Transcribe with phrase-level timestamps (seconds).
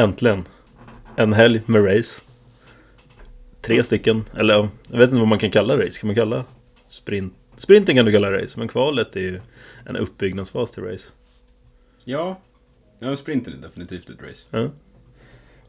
[0.00, 0.44] äntligen
[1.16, 2.20] en helg med race.
[3.60, 6.00] Tre stycken, eller ja, jag vet inte vad man kan kalla race.
[6.00, 6.44] Kan man kalla
[6.88, 7.34] sprint?
[7.56, 9.40] Sprinten kan du kalla race, men kvalet är ju
[9.86, 11.12] en uppbyggnadsfas till race.
[12.04, 12.40] Ja.
[12.98, 14.46] Ja, sprinten är definitivt ett race.
[14.50, 14.70] Ja.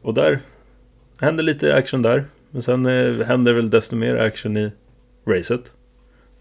[0.02, 0.40] Och där
[1.20, 2.24] händer lite action där.
[2.50, 4.70] Men sen eh, händer väl desto mer action i
[5.26, 5.72] racet.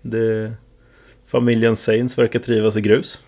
[0.01, 0.53] Det,
[1.25, 3.23] familjen Saints verkar trivas i grus.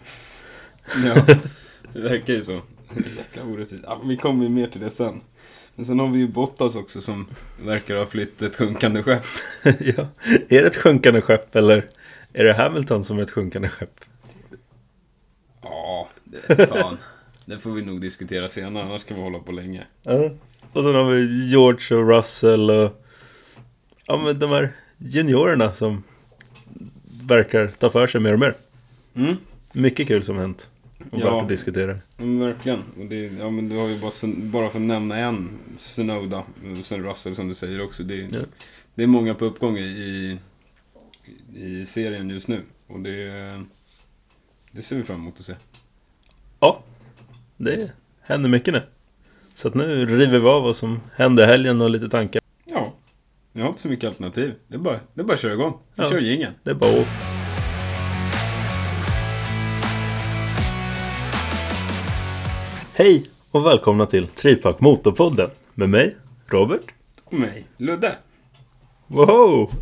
[1.06, 1.26] Ja,
[1.94, 2.62] det verkar ju så.
[3.18, 3.84] Jäkla orättvist.
[3.88, 5.22] Ja, vi kommer ju mer till det sen.
[5.76, 7.28] Men sen har vi ju Bottas också som
[7.64, 9.26] verkar ha flytt ett sjunkande skepp.
[9.64, 10.08] ja.
[10.50, 11.90] Är det ett sjunkande skepp eller
[12.34, 14.00] är det Hamilton som är ett sjunkande skepp?
[15.62, 16.98] Ja, det fan.
[17.46, 19.84] Det får vi nog diskutera senare, annars kan vi hålla på länge.
[20.04, 20.30] Ja.
[20.74, 23.06] Och sen har vi George och Russell och
[24.06, 26.04] ja, men de här juniorerna som
[27.24, 28.54] verkar ta för sig mer och mer.
[29.16, 29.36] Mm.
[29.74, 30.70] Mycket kul som hänt.
[31.14, 31.42] Och Ja.
[31.42, 31.98] att diskutera.
[32.18, 32.84] Men verkligen.
[33.00, 36.44] Och det, ja, men du har ju bara, bara för att nämna en, Sunoda,
[36.80, 38.04] och sen Russell som du säger också.
[38.04, 38.40] Det, Ja.
[38.96, 40.38] det är många på uppgång i,
[41.56, 42.62] i serien just nu.
[42.88, 43.62] Och det,
[44.72, 45.54] det ser vi fram emot att se.
[46.60, 46.84] Ja,
[47.58, 47.92] det
[48.22, 48.82] händer mycket nu.
[49.54, 52.42] Så att nu river vi av vad som hände helgen och lite tankar.
[52.66, 52.94] Ja,
[53.54, 54.54] jag har inte så mycket alternativ.
[54.68, 55.78] Det är bara, det är bara att köra igång.
[55.96, 56.10] Vi Ja.
[56.10, 56.54] kör jingeln.
[56.64, 57.33] Det är bara att...
[62.96, 66.16] Hej och välkomna till Tripack Motorpodden med mig,
[66.48, 66.94] Robert.
[67.24, 68.18] Och mig, Ludde.
[69.08, 69.70] Wow!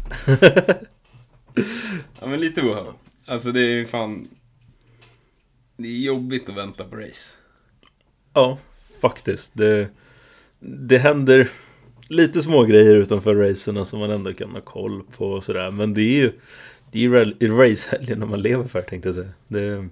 [2.20, 2.94] Ja, men lite wow.
[3.26, 4.28] Alltså det är fan...
[5.78, 7.38] Det är jobbigt att vänta på race.
[8.34, 8.58] Ja,
[9.02, 9.52] faktiskt.
[9.54, 9.88] Det,
[10.60, 11.50] det händer
[12.08, 15.72] lite små grejer utanför racerna som man ändå kan ha koll på och sådär.
[15.72, 16.32] Men det är ju
[16.92, 19.32] det är ju racehelgen när man lever för tänkte jag säga.
[19.48, 19.90] Det,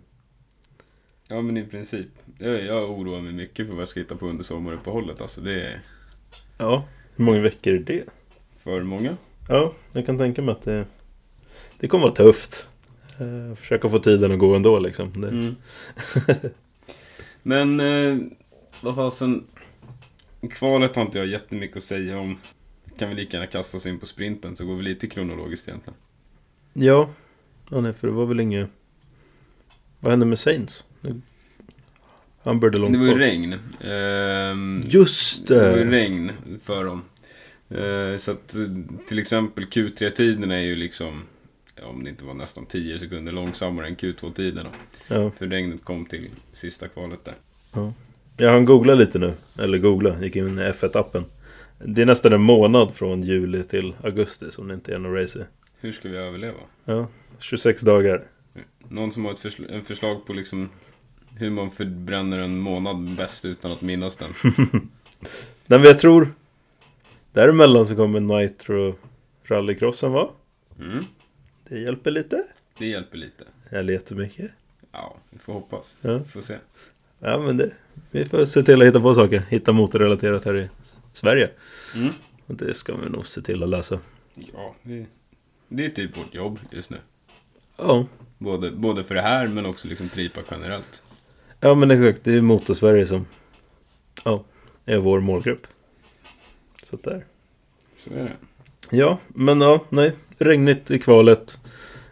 [1.31, 2.07] Ja, men i princip.
[2.41, 5.21] Jag, jag oroar mig mycket för vad jag ska hitta på under sommaruppehållet.
[5.21, 5.79] Alltså det är
[6.57, 8.03] ja, hur många veckor är det?
[8.59, 9.17] för många.
[9.47, 10.85] Ja, jag kan tänka mig att det,
[11.79, 12.67] det kommer vara tufft.
[13.19, 15.21] Eh, försöka få tiden att gå ändå liksom.
[15.21, 15.55] Det, Mm.
[17.43, 18.17] Men, eh,
[18.81, 19.43] vad fasen.
[20.51, 22.39] Kvalet har inte jag jättemycket att säga om.
[22.97, 25.97] Kan vi lika gärna kasta oss in på sprinten så går vi lite kronologiskt egentligen.
[26.73, 27.09] Ja,
[27.69, 28.69] ja nej, för det var väl inget...
[29.99, 30.83] Vad hände med Saints?
[32.43, 33.55] Han började långt Det var ju regn.
[33.81, 35.91] Ehm, Just Det var ju det!
[35.91, 36.31] regn
[36.63, 37.01] för dem.
[37.69, 38.61] Eh, Så att eh,
[39.07, 41.21] till exempel Q3-tiderna är ju liksom,
[41.75, 44.69] ja, om det inte var nästan 10 sekunder långsammare än Q2-tiderna.
[45.07, 47.35] Ja, För regnet kom till sista kvalet där.
[48.37, 49.33] jag hann googla lite nu.
[49.59, 51.23] Eller googla, gick in i F1-appen.
[51.85, 55.39] Det är nästan en månad från juli till augusti som det inte är någon race
[55.39, 55.43] i.
[55.81, 56.57] Hur ska vi överleva?
[56.85, 57.07] Ja,
[57.39, 58.23] 26 dagar.
[58.89, 60.69] Någon som har ett försl- en förslag på liksom
[61.39, 64.33] hur man förbränner en månad bäst utan att minnas den.
[65.65, 66.33] Den vi jag tror
[67.31, 68.95] däremellan så kommer Nitro
[69.43, 70.29] rallycrossen va?
[70.79, 71.05] Mm.
[71.69, 72.43] Det hjälper lite.
[72.77, 73.43] Det hjälper lite.
[73.69, 74.51] Eller jättemycket.
[74.91, 75.95] Ja, vi får hoppas.
[76.01, 76.17] Ja.
[76.17, 76.55] Vi får se.
[77.19, 77.71] Ja men det,
[78.11, 79.43] vi får se till att hitta på saker.
[79.49, 80.69] Hitta motorrelaterat här i
[81.13, 81.49] Sverige.
[81.95, 82.13] Mm.
[82.45, 83.99] Och det ska vi nog se till att läsa.
[84.33, 85.05] Ja, det,
[85.67, 86.97] det är typ vårt jobb just nu.
[87.77, 88.05] Ja.
[88.37, 91.03] Både, både för det här men också liksom tripa generellt.
[91.59, 93.25] Ja men exakt, det är Motorsverige som
[94.23, 94.43] ja,
[94.85, 95.67] är vår målgrupp.
[96.83, 97.25] Så där.
[98.03, 98.35] Så är det.
[98.97, 100.15] Ja, men ja, nej.
[100.37, 101.57] Regnigt i kvalet.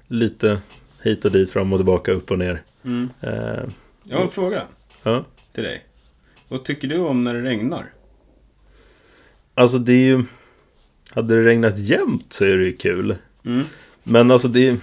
[0.07, 0.61] Lite
[1.01, 2.61] hit och dit, fram och tillbaka, upp och ner.
[2.83, 3.09] Mm.
[3.21, 3.63] Eh,
[4.03, 4.63] Jag har en fråga
[5.03, 5.25] ja.
[5.53, 5.85] till dig.
[6.47, 7.85] Vad tycker du om när det regnar?
[9.53, 10.23] Alltså det är ju...
[11.15, 13.15] Hade det regnat jämt så är det ju kul.
[13.45, 13.65] Mm.
[14.03, 14.77] Men alltså det är,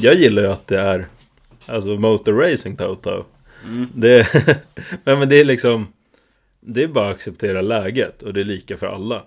[0.00, 1.06] Jag gillar ju att det är
[1.66, 3.24] Alltså motor racing Toto.
[3.64, 3.88] Mm.
[3.94, 4.26] Det
[5.04, 5.86] men, men det är liksom
[6.60, 9.24] Det är bara att acceptera läget och det är lika för alla.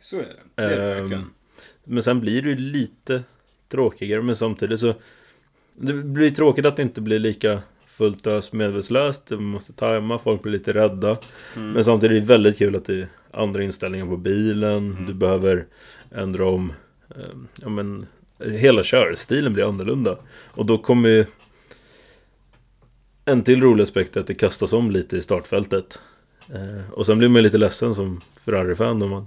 [0.00, 0.62] Så är det.
[0.62, 1.30] Det är det verkligen.
[1.84, 3.22] Men sen blir det ju lite
[3.68, 4.94] tråkigare men samtidigt så
[5.72, 9.30] Det blir tråkigt att det inte blir lika fullt ös medvetslöst.
[9.30, 11.18] Man måste tajma, folk blir lite rädda.
[11.56, 11.70] Mm.
[11.70, 14.92] Men samtidigt är det väldigt kul att det är andra inställningar på bilen.
[14.92, 15.06] Mm.
[15.06, 15.66] Du behöver
[16.10, 16.72] ändra om
[17.16, 17.22] eh,
[17.60, 18.06] Ja men
[18.38, 20.18] Hela körstilen blir annorlunda.
[20.46, 21.26] Och då kommer ju
[23.28, 26.00] En till rolig aspekt är att det kastas om lite i startfältet.
[26.54, 29.26] Eh, och sen blir man lite ledsen som Ferrari-fan om man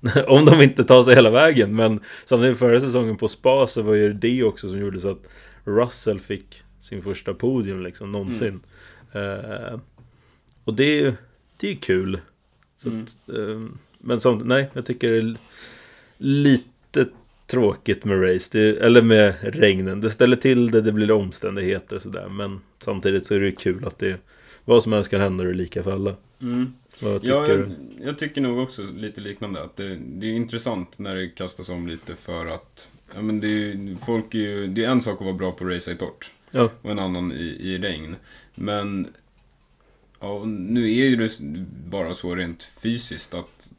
[0.26, 1.76] om de inte tar sig hela vägen.
[1.76, 5.22] Men samtidigt förra säsongen på Spa så var ju det också som gjorde så att
[5.64, 8.60] Russell fick sin första podium liksom någonsin.
[9.12, 9.78] Eh,
[10.64, 11.14] och det
[11.56, 12.20] det är ju kul.
[12.76, 13.02] Så Mm.
[13.02, 13.60] att, eh,
[13.98, 15.36] men som, nej, jag tycker det är
[16.16, 17.06] lite
[17.50, 18.48] tråkigt med race.
[18.52, 20.00] Det, eller med regnen.
[20.00, 22.28] Det ställer till det, det blir omständigheter och sådär.
[22.28, 24.20] Men samtidigt så är det ju kul att det
[24.64, 26.14] vad som helst kan hända och det är lika för alla.
[26.42, 26.72] Mm.
[27.00, 27.52] Vad tycker ja, du?
[27.52, 29.62] jag, jag, tycker nog också lite liknande.
[29.62, 33.48] Att det, det är intressant när det kastas om lite för att ja, men det,
[33.48, 35.96] är, folk är ju, det är en sak att vara bra på att racea i
[35.96, 36.32] torrt.
[36.50, 36.70] Ja.
[36.82, 38.16] Och en annan i, i regn.
[38.54, 39.06] Men
[40.20, 41.38] ja, nu är ju det
[41.90, 43.72] bara så rent fysiskt att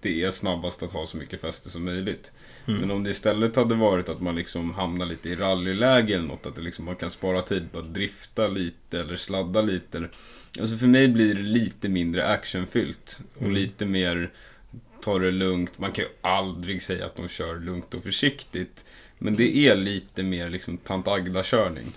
[0.00, 2.32] det är snabbast att ha så mycket fäste som möjligt.
[2.66, 2.80] Mm.
[2.80, 6.46] Men om det istället hade varit att man liksom hamnar lite i rallyläge eller något,
[6.46, 9.98] att det liksom, man kan spara tid på att drifta lite eller sladda lite.
[9.98, 10.10] Eller,
[10.60, 13.54] alltså för mig blir det lite mindre actionfyllt och mm.
[13.54, 14.30] lite mer
[15.00, 15.78] ta det lugnt.
[15.78, 18.84] Man kan ju aldrig säga att de kör lugnt och försiktigt.
[19.18, 21.92] Men det är lite mer liksom tant Agda-körning.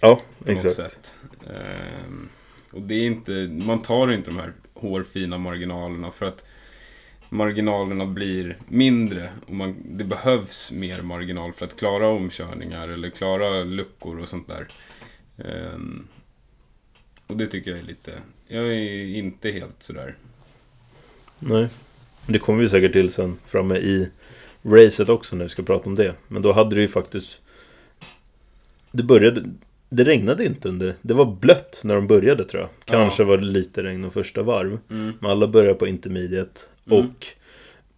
[0.00, 1.14] Ja, exakt.
[1.46, 2.28] Ehm,
[2.70, 3.32] och det är inte,
[3.66, 6.44] man tar inte de här hårfina marginalerna för att
[7.30, 13.64] marginalerna blir mindre och man, det behövs mer marginal för att klara omkörningar eller klara
[13.64, 14.68] luckor och sånt där.
[15.36, 16.08] Um,
[17.26, 18.12] och det tycker jag är lite,
[18.48, 20.16] jag är inte helt sådär.
[21.38, 21.68] Nej,
[22.26, 24.08] det kommer vi säkert till sen framme i
[24.62, 26.14] racet också när vi ska prata om det.
[26.28, 27.40] Men då hade det ju faktiskt
[28.92, 29.44] Det började
[29.88, 33.26] Det regnade inte under Det var blött när de började tror jag Kanske ja.
[33.26, 35.12] var det lite regn de första varv mm.
[35.20, 36.98] Men alla började på intermediate Mm.
[36.98, 37.26] Och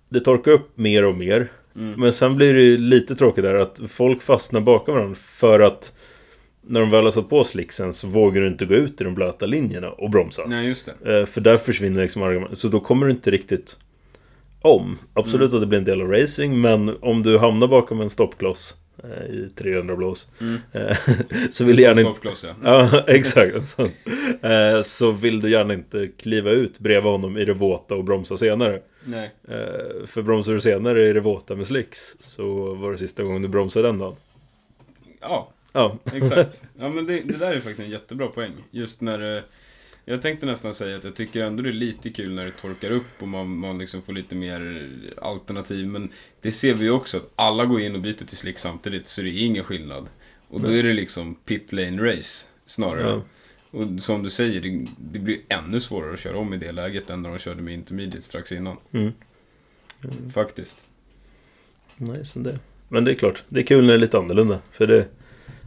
[0.08, 1.52] det torkar upp mer och mer.
[1.76, 2.00] Mm.
[2.00, 5.92] Men sen blir det lite tråkigt där att folk fastnar bakom varandra för att
[6.66, 9.14] när de väl har satt på slicksen så vågar du inte gå ut i de
[9.14, 10.42] blöta linjerna och bromsa.
[10.46, 11.18] Nej, just det.
[11.18, 12.58] Eh, för där försvinner liksom argumentet.
[12.58, 13.76] Så då kommer du inte riktigt
[14.60, 14.98] om.
[15.14, 15.56] Absolut mm.
[15.56, 18.74] att det blir en del av racing, men om du hamnar bakom en stoppkloss
[19.28, 20.30] i 300 blås.
[20.40, 20.60] Mm.
[20.72, 20.96] Eh,
[21.50, 22.28] så vill du gärna inte...
[22.42, 22.54] ja.
[22.64, 23.78] ja, exakt.
[24.42, 28.36] Eh, så vill du gärna inte kliva ut bredvid honom i det våta och bromsa
[28.36, 28.80] senare.
[29.04, 29.30] Nej.
[30.06, 33.48] För bromsar du senare i det våta med slicks så var det sista gången du
[33.48, 34.14] bromsade den dagen.
[35.20, 35.98] Ja, ja.
[36.12, 36.64] exakt.
[36.78, 38.52] Ja, men det, det där är faktiskt en jättebra poäng.
[38.70, 39.42] Just när
[40.04, 42.90] jag tänkte nästan säga att jag tycker ändå det är lite kul när det torkar
[42.90, 44.90] upp och man, man liksom får lite mer
[45.22, 45.86] alternativ.
[45.86, 46.10] Men
[46.40, 49.22] det ser vi ju också att alla går in och byter till slick samtidigt så
[49.22, 50.08] det är ingen skillnad.
[50.48, 53.10] Och då är det liksom pit lane race snarare.
[53.10, 53.22] Ja.
[53.70, 57.10] Och som du säger, det, det, blir ännu svårare att köra om i det läget
[57.10, 58.76] än när de körde med intermediate strax innan.
[58.90, 59.12] Mm.
[60.04, 60.30] Mm.
[60.30, 60.86] Faktiskt.
[61.96, 62.58] Nej, som det.
[62.88, 64.60] Men det är klart, det är kul när det är lite annorlunda.
[64.72, 65.08] För det...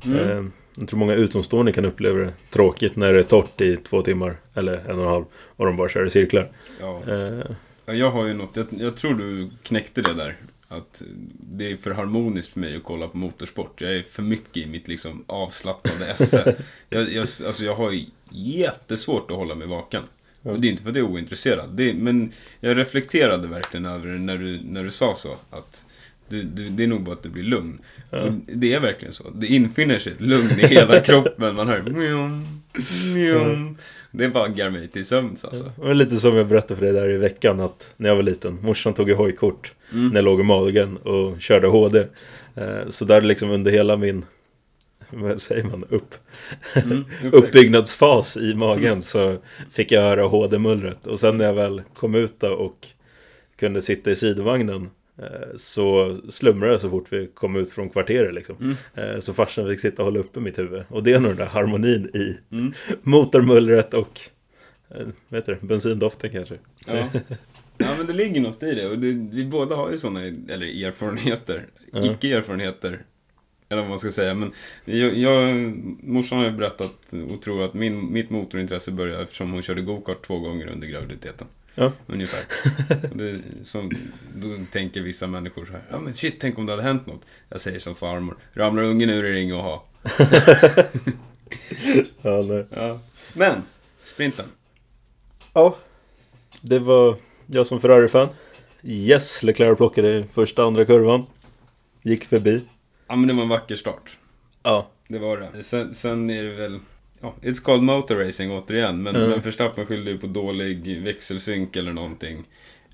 [0.05, 0.29] Mm.
[0.29, 0.45] Eh,
[0.77, 4.37] jag tror många utomstående kan uppleva det tråkigt när det är torrt i två timmar
[4.53, 6.51] eller en och en halv och de bara kör i cirklar.
[6.79, 7.01] Ja.
[7.07, 7.95] Eh.
[7.95, 10.35] jag har ju något, jag, jag, tror du knäckte det där.
[10.67, 11.01] Att
[11.39, 13.81] det är för harmoniskt för mig att kolla på motorsport.
[13.81, 16.55] Jag är för mycket i mitt liksom avslappnade esse.
[16.89, 17.93] jag, jag, alltså jag har
[18.29, 20.03] jättesvårt att hålla mig vaken.
[20.41, 21.69] Och det är inte för att jag är ointresserad.
[21.69, 25.35] Det, men jag reflekterade verkligen över det när du, när du sa så.
[25.49, 25.84] Att
[26.29, 27.79] du, du, det är nog bara att du blir lugn.
[28.09, 28.33] Ja.
[28.47, 29.29] Det är verkligen så.
[29.29, 31.55] Det infinner sig ett lugn i hela kroppen.
[31.55, 32.47] Man hör mjum,
[33.13, 33.77] mjum.
[34.11, 35.71] Det är bara att mig till sömns alltså.
[35.77, 38.59] Var lite som jag berättade för dig där i veckan att när jag var liten,
[38.61, 40.07] morsan tog ju hojkort mm.
[40.07, 42.07] när jag låg i magen och körde HD.
[42.55, 44.25] Eh, så där liksom under hela min
[45.09, 46.15] vad säger man, upp,
[46.75, 49.01] mm, uppbyggnadsfas i magen mm.
[49.01, 49.37] så
[49.71, 51.07] fick jag höra HD-mullret.
[51.07, 52.87] Och sen när jag väl kom ut och
[53.55, 54.89] kunde sitta i sidovagnen
[55.55, 58.55] så slumrade jag så fort vi kom ut från kvarteret liksom.
[58.59, 58.75] Mm.
[58.95, 60.83] Eh, så farsan fick sitta och hålla uppe mitt huvud.
[60.89, 62.73] Och det är nog den där harmonin i mm.
[63.03, 64.21] motormullret och
[64.89, 66.55] eh, vad heter det, bensindoften kanske.
[66.85, 67.09] Ja.
[67.77, 68.87] ja men det ligger något i det.
[68.87, 72.05] Och det, vi båda har ju sådana, eller erfarenheter, ja.
[72.05, 73.03] icke-erfarenheter.
[73.69, 74.33] Eller vad man ska säga.
[74.33, 74.51] Men
[74.85, 75.55] jag, jag,
[76.03, 80.25] morsan har ju berättat och tror att min, mitt motorintresse började eftersom hon körde gokart
[80.25, 81.47] två gånger under graviditeten.
[81.75, 81.91] Ja.
[82.07, 82.45] Ungefär.
[83.15, 83.91] Det, som,
[84.35, 85.83] då tänker vissa människor så här.
[85.91, 87.21] Ja men shit, tänk om det hade hänt något.
[87.49, 88.37] Jag säger som farmor.
[88.53, 89.83] Ramlar ungen ur är det inget att ha.
[92.21, 92.65] ja, nej.
[92.69, 92.99] Ja.
[93.33, 93.61] Men,
[94.03, 94.45] sprinten.
[95.53, 95.77] Ja.
[96.61, 98.27] Det var jag som Ferrari-fan.
[98.83, 101.25] Yes, Leclerc plockade första andra kurvan.
[102.01, 102.61] Gick förbi.
[103.07, 104.17] Ja men det var en vacker start.
[104.63, 104.87] Ja.
[105.07, 105.63] Det var det.
[105.63, 106.79] Sen, sen är det väl
[107.25, 109.03] ja, it's called motor racing återigen.
[109.03, 109.29] Men, mm.
[109.29, 112.43] men Verstappen skyllde ju på dålig växelsynk eller någonting.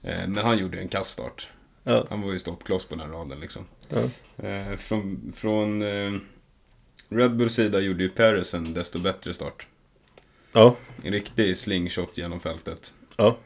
[0.03, 1.49] Eh, men han gjorde ju en kaststart.
[1.83, 2.05] Ja.
[2.09, 3.65] Han var ju stoppkloss på den raden liksom.
[3.89, 4.01] Ja.
[4.47, 6.19] Eh, från från eh,
[7.09, 9.67] Red Bulls sida gjorde ju Perez en desto bättre start.
[10.53, 10.75] Ja.
[11.03, 12.93] En riktig slingshot genom fältet.
[13.17, 13.37] Ja.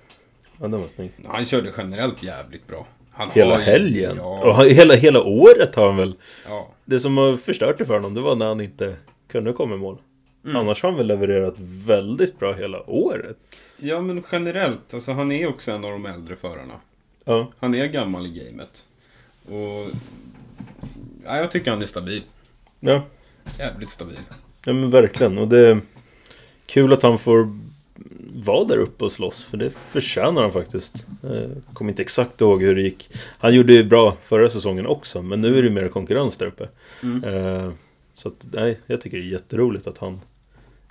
[0.59, 1.11] Ja, den var snygg.
[1.25, 2.87] Han körde generellt jävligt bra.
[3.11, 4.15] Han hela helgen?
[4.17, 4.39] Ja.
[4.43, 6.15] Och hela, hela året har han väl?
[6.47, 6.69] Ja.
[6.85, 8.95] Det som har förstört det för honom, det var när han inte
[9.27, 9.97] kunde komma i mål.
[10.45, 10.55] Mm.
[10.55, 13.37] Annars har han väl levererat väldigt bra hela året.
[13.77, 14.93] Ja, men generellt.
[14.93, 16.73] Alltså, han är också en av de äldre förarna.
[17.23, 17.51] Ja.
[17.59, 18.85] Han är gammal i gamet.
[19.45, 19.95] Och...
[21.25, 22.23] Ja, jag tycker han är stabil.
[22.79, 23.05] Ja.
[23.59, 24.19] Jävligt stabil.
[24.65, 25.37] Ja, men verkligen.
[25.37, 25.81] Och det är
[26.65, 27.59] kul att han får
[28.35, 29.43] vara där uppe och slåss.
[29.43, 31.07] För det förtjänar han faktiskt.
[31.21, 33.09] Jag kommer inte exakt ihåg hur det gick.
[33.37, 35.21] Han gjorde ju bra förra säsongen också.
[35.21, 36.67] Men nu är det mer konkurrens där uppe.
[37.03, 37.23] Mm.
[37.23, 37.71] Eh,
[38.17, 40.21] Så att, nej, jag tycker det är jätteroligt att han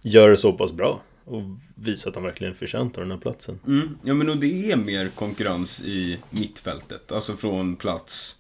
[0.05, 1.03] gör det så pass bra.
[1.25, 1.43] Och
[1.75, 3.59] visar att han verkligen förtjänar den här platsen.
[3.67, 3.99] Mm.
[4.03, 7.13] Ja, men och det är mer konkurrens i mittfältet.
[7.13, 8.39] Alltså från plats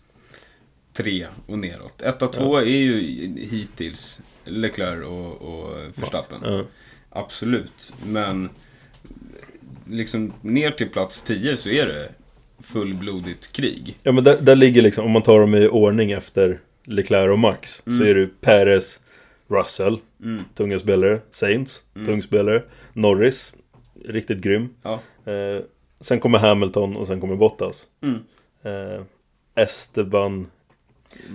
[0.92, 2.02] tre och neråt.
[2.02, 3.00] Etta, två är ju
[3.50, 6.38] hittills Leclerc och, och Verstappen.
[6.42, 6.64] Ja.
[7.10, 7.92] Absolut.
[8.06, 8.48] Men
[9.90, 12.08] liksom ner till plats 10 så är det
[12.62, 13.98] fullblodigt krig.
[14.02, 17.38] Ja men där, där ligger liksom, om man tar dem i ordning efter Leclerc och
[17.38, 17.82] Max.
[17.84, 19.00] Så är det Perez,
[19.48, 20.44] Russell, Mm.
[20.54, 21.20] tunga spelare.
[21.30, 22.62] Saints, tung spelare.
[22.92, 23.54] Norris,
[24.04, 24.68] riktigt grym.
[24.82, 25.00] Ja.
[25.32, 25.62] Eh,
[26.00, 27.86] sen kommer Hamilton och sen kommer Bottas.
[28.02, 28.18] Mm.
[28.62, 29.02] Eh,
[29.54, 30.46] Esteban,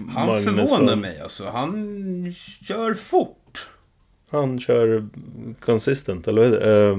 [0.10, 0.67] Han Magnusson.
[0.67, 1.46] förvånar mig alltså.
[1.46, 2.34] Han
[2.67, 3.69] kör fort.
[4.29, 5.08] Han kör
[5.60, 6.89] consistent, eller vad är det?
[6.89, 6.98] Eh,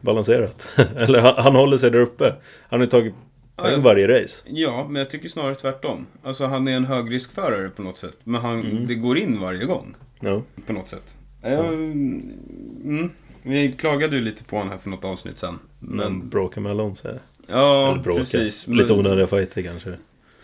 [0.00, 0.68] balanserat.
[0.96, 2.34] eller han, han håller sig där uppe.
[2.68, 3.14] Han har ju tagit
[3.56, 3.80] poäng ja.
[3.80, 4.42] varje race.
[4.46, 6.06] Ja, men jag tycker snarare tvärtom.
[6.22, 8.16] Alltså han är en högriskförare på något sätt.
[8.24, 9.94] Men han, det går in varje gång.
[10.22, 10.42] Ja.
[10.66, 11.16] På något sätt.
[11.42, 11.48] Ja.
[11.48, 13.10] Mm.
[13.42, 15.58] Vi klagade ju lite på honom här för något avsnitt sen.
[15.78, 17.08] Men bråkar med Alonso.
[17.46, 18.66] ja, precis.
[18.68, 19.94] Lite Men- onödiga fighter kanske.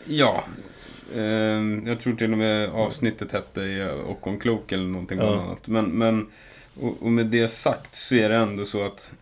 [0.04, 0.44] Ja.
[1.16, 5.40] Ehm, jag tror till och med avsnittet hette Ocon Klok eller någonting Ja.
[5.42, 5.66] annat.
[5.68, 6.26] Men, men
[6.80, 9.12] och, och med det sagt så är det ändå så att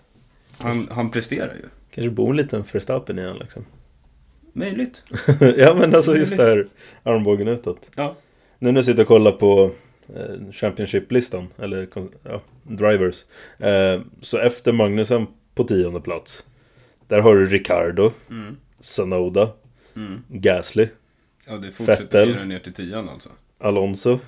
[0.58, 1.68] han, han presterar ju.
[1.94, 3.64] Kanske bor en liten Verstappen i han liksom.
[4.52, 5.04] Möjligt.
[5.56, 6.66] ja men alltså just där
[7.02, 7.90] armbågen utåt.
[7.94, 8.16] Ja.
[8.58, 9.70] Nu när jag sitter och kollar på eh,
[10.52, 11.88] Championship-listan, eller
[12.22, 13.24] ja, Drivers.
[13.58, 16.44] Eh, så efter Magnusen på tionde plats.
[17.08, 18.56] Där har du Ricardo, Mm.
[18.80, 19.48] Sanoda,
[19.94, 20.22] Mm.
[20.28, 20.88] Gasly,
[21.46, 22.46] Ja, det fortsätter Vettel.
[22.48, 23.28] ner till tian alltså.
[23.58, 24.18] Alonso.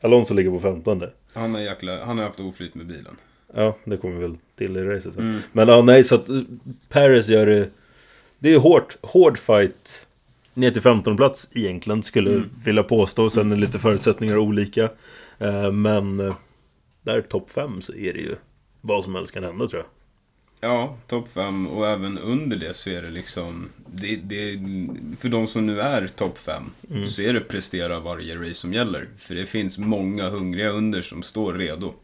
[0.00, 1.10] Alonso ligger på femtonde.
[1.34, 3.16] Han har, jäkla, han har haft oflyt med bilen.
[3.54, 5.22] Ja, det kommer vi väl till i racet sen.
[5.28, 5.40] Mm.
[5.52, 6.40] Men ja, nej, så att eh,
[6.88, 7.68] Paris gör det...
[8.38, 10.06] Det är hårt, hård fight
[10.54, 12.50] ner till 15 plats egentligen, skulle Mm.
[12.64, 13.30] vilja påstå.
[13.30, 14.90] Sen är lite förutsättningar olika.
[15.42, 16.36] Eh, Men eh,
[17.02, 18.34] där topp 5 så är det ju
[18.80, 19.90] vad som helst kan hända tror jag.
[20.70, 23.68] Ja, topp 5 och även under det så är det liksom...
[23.86, 24.58] Det, det,
[25.18, 27.08] för de som nu är topp 5 Mm.
[27.08, 29.08] så är det prestera varje race som gäller.
[29.18, 31.94] För det finns många hungriga under som står redo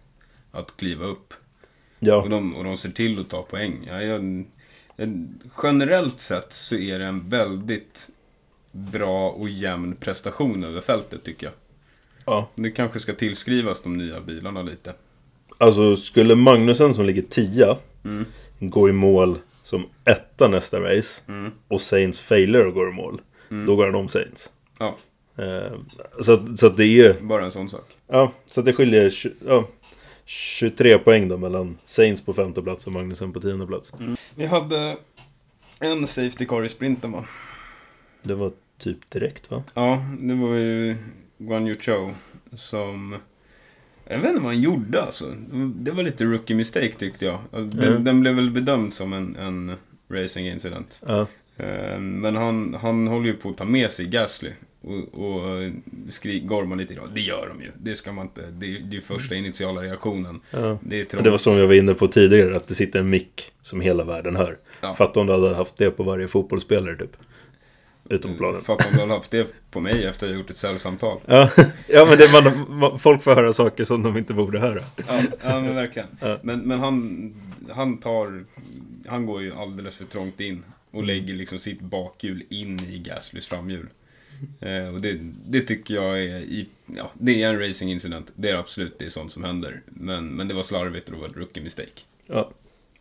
[0.52, 1.32] att kliva upp.
[1.32, 3.74] Och Ja, de, och de ser till att ta poäng.
[3.88, 4.44] Ja, jag,
[5.62, 8.10] generellt sett så är det en väldigt
[8.72, 11.54] bra och jämn prestation över fältet tycker jag.
[12.30, 12.48] Ja.
[12.54, 14.94] Det kanske ska tillskrivas de nya bilarna lite.
[15.58, 18.24] Alltså skulle Magnusen som ligger 10 Mm.
[18.60, 21.50] gå i mål som etta nästa race Mm.
[21.68, 23.20] och Saints failar och går i mål.
[23.66, 24.50] Då går han om Saints.
[24.78, 24.96] Ja,
[25.36, 25.72] Eh,
[26.20, 27.96] Så, så att det är bara en sån sak.
[28.06, 29.14] Ja, så att det skiljer
[29.46, 29.68] ja,
[30.24, 33.92] 23 poäng då mellan Saints på femte plats och Magnusen på tionde plats.
[34.34, 34.96] Vi hade
[35.78, 37.24] en Safety Car i sprinten va?
[38.22, 39.62] Det var typ direkt va?
[39.74, 40.96] Ja, det var ju
[41.38, 42.10] Guan Yu Chou
[42.56, 43.16] som...
[44.10, 45.24] Jag vet inte vad han gjorde alltså.
[45.74, 47.38] Det var lite rookie mistake tyckte jag.
[47.52, 48.04] Alltså, Mm.
[48.04, 49.72] den blev väl bedömd som en, en
[50.10, 51.00] racing incident.
[51.56, 54.50] Eh, Men han, han håller ju på att ta med sig Gasly.
[54.80, 55.70] Och, och
[56.08, 57.08] skri, gormar lite idag.
[57.14, 57.70] Det gör de ju.
[57.78, 58.42] Det ska man inte.
[58.50, 60.40] Det, är- det är första initiala reaktionen.
[60.50, 60.78] ja.
[60.82, 63.52] Det är det var som jag var inne på tidigare, att det sitter en mick
[63.60, 64.56] som hela världen hör.
[64.80, 64.94] Ja.
[64.94, 67.16] Fatta om du hade haft det på varje fotbollsspelare typ.
[68.08, 68.62] Utom på planen.
[68.62, 71.20] Fattar om du hade haft det på mig efter att jag gjort ett säljsamtal.
[71.26, 71.50] Ja,
[71.88, 74.82] ja men det, man, man, folk får höra saker som de inte borde höra.
[75.08, 76.08] Ja, ja men verkligen.
[76.20, 76.38] Ja.
[76.42, 77.34] Men, men han,
[77.70, 78.44] han tar...
[79.06, 80.64] Han går ju alldeles för trångt in.
[80.90, 83.86] Och lägger liksom sitt bakhjul in i Gaslys framhjul.
[84.60, 86.38] Eh, och det, det tycker jag är...
[86.38, 88.32] I, ja, det är en racing incident.
[88.34, 89.82] Det är absolut, det är sånt som händer.
[89.86, 92.00] Men, men det var slarvigt och det var ett rookie mistake.
[92.26, 92.50] Ja,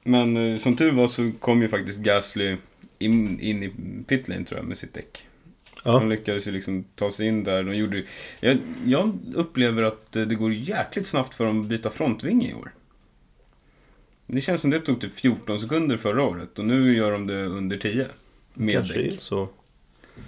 [0.04, 2.58] Men eh, som tur var så kom ju faktiskt Gasly
[3.00, 3.72] in, in i
[4.08, 5.26] pitlane tror jag med sitt däck.
[5.84, 5.92] ja.
[5.92, 7.64] De lyckades ju liksom ta sig in där.
[7.64, 8.04] De gjorde,
[8.40, 12.54] jag, jag upplever att eh, det går jäkligt snabbt för dem att byta frontvinge i
[12.54, 12.72] år.
[14.28, 17.46] Det känns som det tog typ 14 sekunder förra året och nu gör de det
[17.46, 18.08] under 10.
[18.54, 19.22] Med kanske däck.
[19.22, 19.50] så.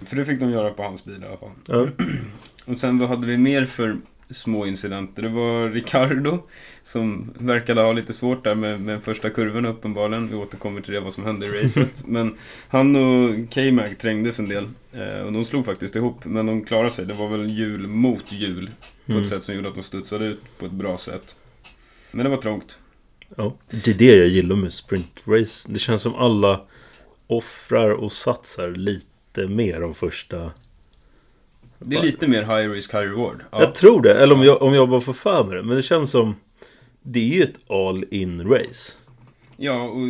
[0.05, 1.51] För det fick de göra på hans bil i alla fall.
[1.67, 1.87] Ja.
[2.65, 3.97] Och sen vad hade vi mer för
[4.31, 5.21] små incidenter?
[5.21, 6.39] Det var Ricardo
[6.83, 10.27] som verkade ha lite svårt där med, med första kurvan uppenbarligen.
[10.27, 12.07] Vi återkommer till det, vad som hände i racet.
[12.07, 12.35] Men
[12.67, 14.63] han och K-Mag trängdes en del.
[14.93, 17.05] Eh, och de slog faktiskt ihop, men de klarade sig.
[17.05, 18.69] Det var väl hjul mot hjul.
[19.05, 19.23] På Mm.
[19.23, 21.35] ett sätt som gjorde att de studsade ut på ett bra sätt.
[22.11, 22.79] Men det var trångt.
[23.37, 25.71] Ja, det är det jag gillar med sprintrace.
[25.73, 26.61] Det känns som alla
[27.27, 30.51] offrar och satsar lite mer om första...
[31.79, 33.43] Det är lite mer high risk, high reward.
[33.51, 33.59] Ja.
[33.59, 35.63] Jag tror det, eller om jag, om jag bara får för mig det.
[35.63, 36.35] Men det känns som...
[37.01, 38.93] Det är ju ett all in race.
[39.57, 40.07] Ja, och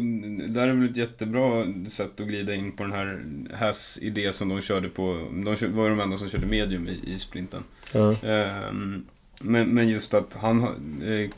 [0.50, 3.24] där är väl ett jättebra sätt att glida in på den här
[3.54, 5.28] Hass idé som de körde på.
[5.32, 7.64] De var de enda som körde medium i, i sprinten.
[7.92, 8.16] Ja.
[8.24, 9.06] Ehm,
[9.40, 10.64] men, men just att han
[11.04, 11.30] eh,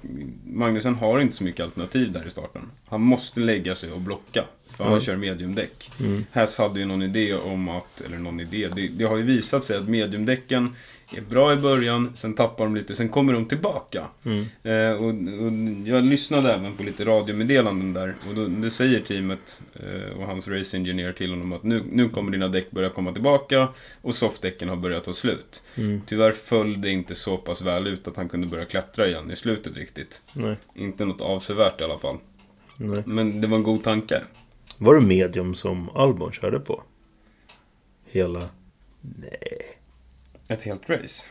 [0.44, 2.62] Magnusen har inte så mycket alternativ där i starten.
[2.88, 4.44] Han måste lägga sig och blocka.
[4.84, 5.92] För han kör mediumdäck.
[6.00, 6.26] Mm.
[6.32, 9.64] Hass hade ju någon idé om att, eller någon idé, det, det har ju visat
[9.64, 10.76] sig att mediumdäcken
[11.18, 14.06] är bra i början, sen tappar de lite, sen kommer de tillbaka.
[14.26, 14.46] Mm.
[14.64, 15.10] Eh, och,
[15.46, 20.26] och jag lyssnade även på lite radiomeddelanden där och då, det säger teamet eh, och
[20.26, 23.68] hans race engineer till honom att nu, nu kommer dina däck börja komma tillbaka
[24.02, 25.64] och softdäcken har börjat ta slut.
[25.76, 26.02] Mm.
[26.06, 29.36] Tyvärr föll det inte så pass väl ut att han kunde börja klättra igen i
[29.36, 30.22] slutet riktigt.
[30.34, 30.56] Nej.
[30.76, 32.18] Inte något avsevärt i alla fall.
[32.78, 33.04] Nej.
[33.06, 34.22] Men det var en god tanke.
[34.84, 36.84] Var det medium som Albon körde på?
[38.06, 38.50] Hela...
[39.02, 39.78] Nej.
[40.48, 41.24] Ett helt race.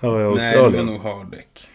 [0.00, 0.86] Ja, i Nej, det Australien.
[0.86, 1.68] var nog harddäck.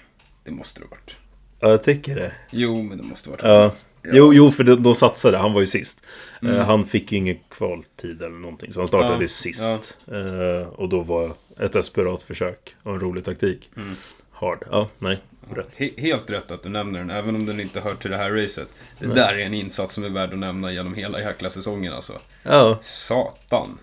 [0.43, 1.15] Det måste det ha varit.
[1.59, 2.31] Ja, jag tycker det.
[2.51, 3.43] Jo, men det måste ha varit.
[3.43, 3.71] Ja.
[4.13, 5.37] Jo, jo, för de, de satsade.
[5.37, 6.01] Han var ju sist.
[6.41, 6.55] Mm.
[6.55, 8.73] Eh, han fick ju ingen kvaltid eller någonting.
[8.73, 9.97] Så han startade Ja, ju sist.
[10.07, 12.75] Eh, och då var ett desperat försök.
[12.83, 13.71] Och en rolig taktik.
[13.75, 13.95] Mm.
[14.31, 14.63] Hard.
[14.71, 15.17] Ja, nej.
[15.51, 15.77] Rätt.
[15.77, 18.31] He- helt rätt att du nämner den, även om den inte hör till det här
[18.31, 18.67] racet.
[18.99, 19.15] Det Nej.
[19.15, 22.13] där är en insats som är värd att nämna genom hela jäkla säsongen alltså.
[22.43, 23.77] Ja, Satan.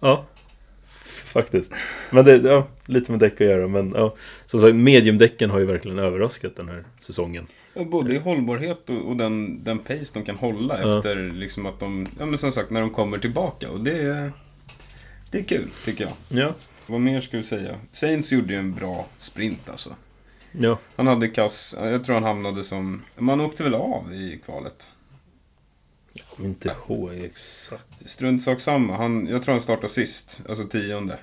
[0.00, 0.24] ja.
[1.24, 1.72] Faktiskt.
[2.10, 3.68] Men det, ja, lite med däck att göra.
[3.68, 4.14] Men ja,
[4.46, 7.46] som sagt, mediumdäcken har ju verkligen överraskat den här säsongen.
[7.74, 10.96] Ja, både i hållbarhet och, och den, den pace de kan hålla Ja.
[10.98, 13.70] efter liksom att de, ja men som sagt när de kommer tillbaka.
[13.70, 14.32] Och det är,
[15.30, 16.12] det är kul, tycker jag.
[16.42, 16.54] Ja.
[16.86, 17.74] Vad mer ska vi säga?
[17.92, 19.90] Saints gjorde ju en bra sprint alltså.
[20.58, 20.78] Ja.
[20.96, 24.90] Han hade kass, jag tror han hamnade som, man åkte väl av i kvalet.
[26.12, 27.82] Jag kommer inte ihåg exakt.
[28.06, 31.18] Strunt sak samma, han, jag tror han startade sist, alltså tionde.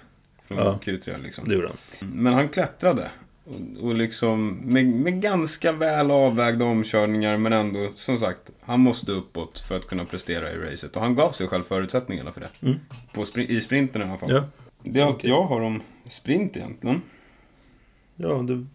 [0.47, 0.79] Från Ja.
[0.83, 1.47] Q3 liksom.
[1.47, 1.67] Det gjorde
[1.99, 2.09] han.
[2.13, 3.09] Men han klättrade.
[3.45, 9.11] Och, och liksom med, med ganska väl avvägda omkörningar men ändå, som sagt, han måste
[9.11, 10.95] uppåt för att kunna prestera i racet.
[10.95, 12.49] Och han gav sig själv förutsättningarna för det.
[12.61, 12.79] Mm.
[13.13, 14.31] På spri- I sprinten i alla fall.
[14.31, 14.43] Ja.
[14.83, 15.29] Det är allt Okej.
[15.29, 17.01] jag har om sprint egentligen.
[18.15, 18.65] Ja, det,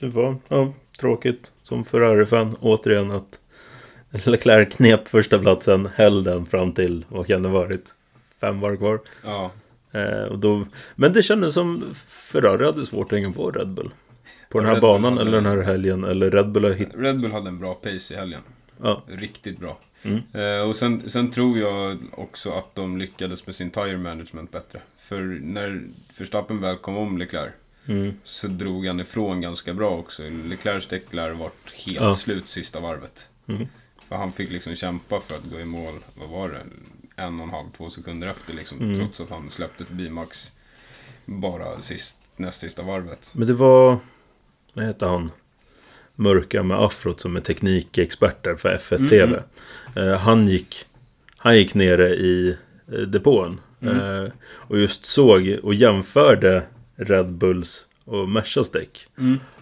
[0.00, 3.40] det var ja, tråkigt som Ferrari-fan återigen att
[4.26, 7.94] Leclerc knep första platsen, höll den fram till, vad kan det varit?
[8.40, 9.00] Fem var kvar.
[9.22, 9.50] Ja.
[9.92, 13.90] Eh, och då, men det kändes som Ferrari hade svårt att hänga på Red Bull.
[14.50, 16.04] På den här Red banan hade- eller den här helgen.
[16.04, 16.94] Eller Red Bull har hittat...
[17.00, 18.40] Red Bull hade en bra pace i helgen.
[18.82, 19.02] Ja.
[19.06, 19.78] Riktigt bra.
[20.02, 20.20] Mm.
[20.32, 24.80] Eh, och sen, sen tror jag också att de lyckades med sin tire management bättre.
[24.98, 25.82] För när
[26.18, 27.52] Verstappen väl kom om Leclerc
[27.88, 28.14] Mm.
[28.24, 30.22] så drog han ifrån ganska bra också.
[30.44, 32.14] Leclercs däck lär ha varit helt Ja.
[32.14, 33.28] slut sista varvet.
[33.46, 33.66] Mm.
[34.08, 36.60] För han fick liksom kämpa för att gå i mål, vad var det?
[37.22, 38.80] En och en halv, två sekunder efter liksom.
[38.80, 38.94] Mm.
[38.98, 40.52] Trots att han släppte förbi Max
[41.24, 43.30] bara sist, näst sista varvet.
[43.34, 43.98] Men det var...
[44.72, 45.30] Vad heter han?
[46.14, 49.42] Mörka med afrot som är teknikexperter för F1 TV.
[49.96, 50.84] Eh, han, gick,
[51.36, 52.56] han gick nere i
[52.92, 53.60] eh, depån.
[53.80, 56.62] Eh, och just såg och jämförde
[56.96, 59.06] Red Bulls och Mercas däck.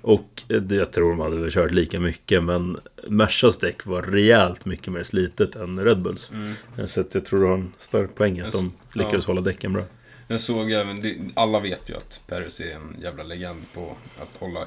[0.01, 4.03] Och eh, det- jag tror de hade väl kört lika mycket men Mercas däck var
[4.03, 6.31] rejält mycket mer slitet än Red Bulls.
[6.31, 6.89] Mm.
[6.89, 9.83] Så jag tror du har en stark poäng att de lyckades hålla däcken bra.
[10.29, 10.99] Jag såg även,
[11.35, 14.65] alla vet ju att Perez är en jävla legend på att hålla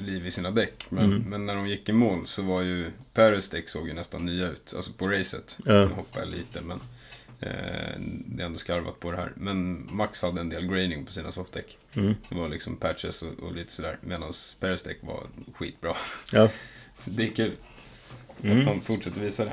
[0.00, 0.86] liv i sina däck.
[0.88, 1.22] Men, Mm.
[1.28, 4.48] men när de gick i mål så var ju Perez däck såg ju nästan nya
[4.48, 4.72] ut.
[4.76, 5.58] Alltså på racet.
[5.64, 5.84] Ja.
[5.86, 6.80] Hoppar jag lite men
[7.40, 9.32] eh, det är ändå skarvat på det här.
[9.34, 11.78] Men Max hade en del graining på sina softdäck.
[11.94, 12.14] Mm.
[12.28, 13.96] Det var liksom patches och, och lite sådär.
[14.00, 14.32] Medan
[14.82, 15.20] däck var
[15.54, 15.94] skitbra.
[16.32, 16.48] Ja.
[16.98, 17.52] Så det är kul
[18.42, 18.58] Mm.
[18.58, 19.50] att de fortsätter visa det.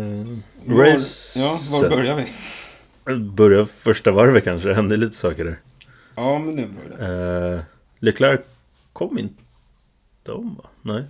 [0.00, 0.26] Eh,
[0.66, 1.40] Var- Race...
[1.40, 2.16] Ja, var börjar
[3.04, 3.14] vi?
[3.18, 5.56] Börja första varvet kanske, det hände lite saker där.
[6.16, 7.04] Ja, men det idé.
[7.54, 7.60] Eh,
[7.98, 8.40] Leclerc
[8.92, 10.64] kom inte om va?
[10.82, 11.04] Nej.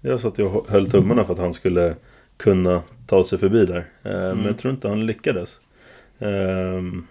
[0.00, 1.96] Jag satt och höll tummarna för att han skulle
[2.36, 3.84] kunna ta sig förbi där.
[4.02, 4.36] Mm.
[4.36, 5.58] Men jag tror inte han lyckades.
[6.18, 7.06] Ehm,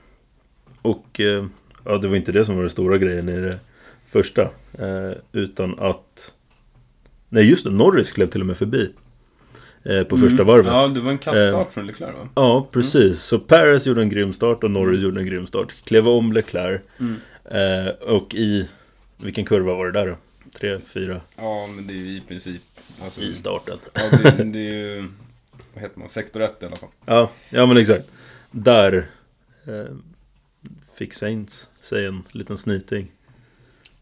[0.82, 1.46] och eh,
[1.86, 3.60] ja, det var inte det som var den stora grejen i det
[4.08, 4.42] första.
[4.80, 6.34] Eh, utan att...
[7.30, 8.90] Nej just det, Norris klev till och med förbi.
[10.10, 10.68] På första varvet.
[10.68, 10.80] Mm.
[10.80, 12.30] Ja, det var en kaststart från Leclerc va?
[12.36, 13.22] Ja, precis.
[13.22, 15.76] Så Perez gjorde en grym start och Norris gjorde en grym start.
[15.84, 16.82] Klev om Leclerc.
[17.00, 17.92] Mm.
[18.02, 18.70] Och i...
[19.18, 20.16] Vilken kurva var det där då?
[20.60, 22.62] Tre, fyra Ja, men det är ju i princip...
[23.04, 23.78] Alltså, i starten.
[23.94, 25.08] Ja, det, det är ju...
[25.74, 26.10] Vad heter man?
[26.10, 26.90] Sektor 1 i alla fall.
[27.06, 28.12] Ja, ja men exakt.
[28.52, 29.08] Där
[29.66, 29.96] eh,
[30.96, 33.12] fick Saints sig en liten snyting.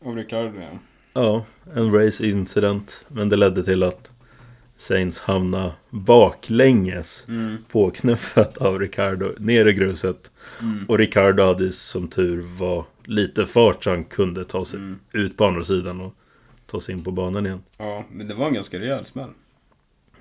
[0.06, 0.70] Av Ricardo, ja.
[1.14, 3.06] Ja, en race incident.
[3.08, 4.12] Men det ledde till att
[4.76, 7.58] Saints hamnade baklänges Mm.
[7.72, 10.32] påknuffat av Ricardo ner i gruset.
[10.62, 10.86] Mm.
[10.88, 15.00] Och Ricardo hade som tur var lite fart så han kunde ta sig Mm.
[15.12, 16.14] ut på andra sidan och
[16.66, 17.64] ta sig in på banan igen.
[17.78, 19.30] Ja, men det var en ganska rejäl smäll.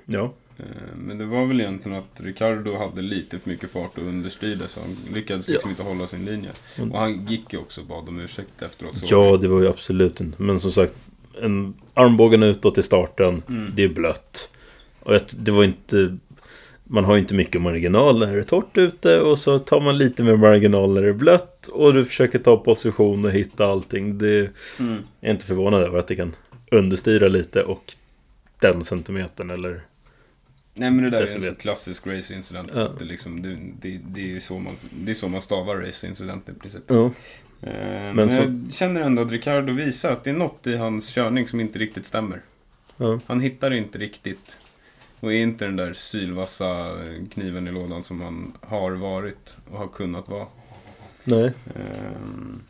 [0.04, 0.32] Ja.
[0.60, 4.68] Eh, Men det var väl egentligen att Ricardo hade lite för mycket fart och understyrde
[4.68, 6.50] så han lyckades liksom inte hålla sin linje.
[6.78, 6.92] Mm.
[6.92, 8.98] Och han gick ju också och bad om ursäkt efteråt.
[8.98, 10.42] Så Ja, det var ju absolut inte.
[10.42, 10.94] Men som sagt,
[11.42, 13.72] en armbågen utåt i starten, Mm.
[13.74, 14.50] det är blött.
[15.00, 16.16] Och ett, det var inte...
[16.84, 19.98] Man har ju inte mycket marginal när det är torrt ute och så tar man
[19.98, 24.18] lite mer marginal när det är blött och du försöker ta position och hitta allting.
[24.18, 24.98] Det Mm.
[25.20, 26.36] är inte förvånad över att det kan
[26.70, 27.92] understyra lite och
[28.60, 29.82] den centimetern eller...
[30.80, 32.70] Nej men det där är en så klassisk racingincident.
[32.74, 32.82] Ja.
[32.82, 35.76] att det, liksom, det, det, det, är ju så man, det är så man stavar
[35.76, 36.82] racingincident i princip.
[36.86, 37.04] Ja.
[37.62, 41.14] Eh, men så- jag känner ändå att Ricardo visar att det är något i hans
[41.14, 42.42] körning som inte riktigt stämmer.
[42.96, 43.20] Ja.
[43.26, 44.60] Han hittar inte riktigt.
[45.20, 46.96] Och är inte den där sylvassa
[47.32, 50.46] kniven i lådan som han har varit och har kunnat vara.
[51.24, 51.52] Nej.
[51.74, 52.60] Ehm,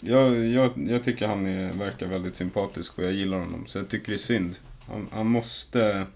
[0.00, 3.66] jag, jag, jag tycker han är, verkar väldigt sympatisk och jag gillar honom.
[3.66, 4.56] Så jag tycker det är synd.
[4.86, 6.06] Han, han måste...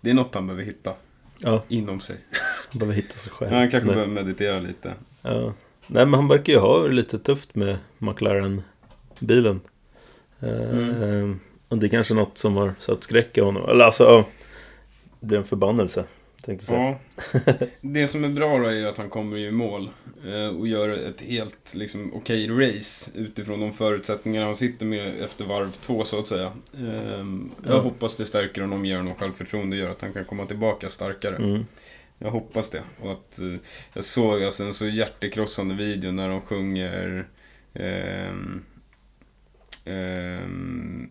[0.00, 0.92] Det är något han behöver hitta
[1.38, 2.16] Ja, inom sig.
[2.70, 3.50] han behöver hitta sig själv.
[3.52, 3.94] Han kanske Nej.
[3.94, 4.94] behöver meditera lite.
[5.22, 5.52] Ja.
[5.86, 9.60] Nej men han verkar ju ha det lite tufft med McLaren-bilen.
[10.40, 11.40] Eh, Mm.
[11.68, 13.68] Och det är kanske något som har satt skräck i honom.
[13.68, 14.24] Eller alltså.
[15.20, 16.04] Det blir en förbannelse.
[16.42, 16.98] Tänkte säga.
[17.32, 17.42] Ja.
[17.80, 19.90] Det som är bra då är att han kommer i mål
[20.26, 25.44] eh, och gör ett helt liksom, okej race utifrån de förutsättningar han sitter med efter
[25.44, 26.52] varv två så att säga.
[26.78, 27.80] Ehm, Jag Ja.
[27.80, 31.36] hoppas det stärker honom, ger honom självförtroende och gör att han kan komma tillbaka starkare.
[31.36, 31.64] Mm.
[32.18, 32.82] Jag hoppas det.
[33.02, 33.54] Och att, eh,
[33.94, 37.26] jag såg alltså en så hjärtekrossande video när de sjunger
[37.74, 38.62] ehm,
[39.84, 41.10] ehm,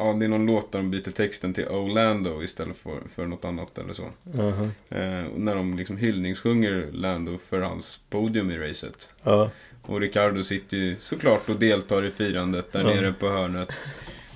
[0.00, 3.44] Ja, det är någon låt där de byter texten till Orlando istället för, för något
[3.44, 4.02] annat eller så.
[4.38, 4.64] Aha.
[4.88, 9.08] Eh, och när de liksom hyllningssjunger Lando för hans podium i racet.
[9.22, 9.50] Ja.
[9.82, 12.86] Och Ricardo sitter ju såklart och deltar i firandet där Ja.
[12.86, 13.72] nere på hörnet.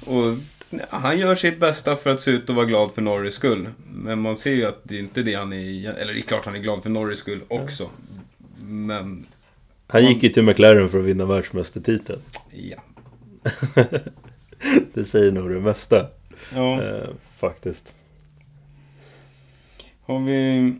[0.06, 0.34] Och
[0.88, 3.68] han gör sitt bästa för att se ut och vara glad för Norris skull.
[3.94, 5.90] Men man ser ju att det är inte det han är...
[5.94, 7.88] Eller det är klart han är glad för Norris skull också.
[8.66, 9.26] Men,
[9.86, 12.20] Han gick ju till McLaren för att vinna världsmästartiteln.
[12.50, 12.76] ja.
[14.94, 16.06] Det säger nog det mesta.
[16.54, 17.94] Ja, Eh, faktiskt.
[20.06, 20.74] har vi...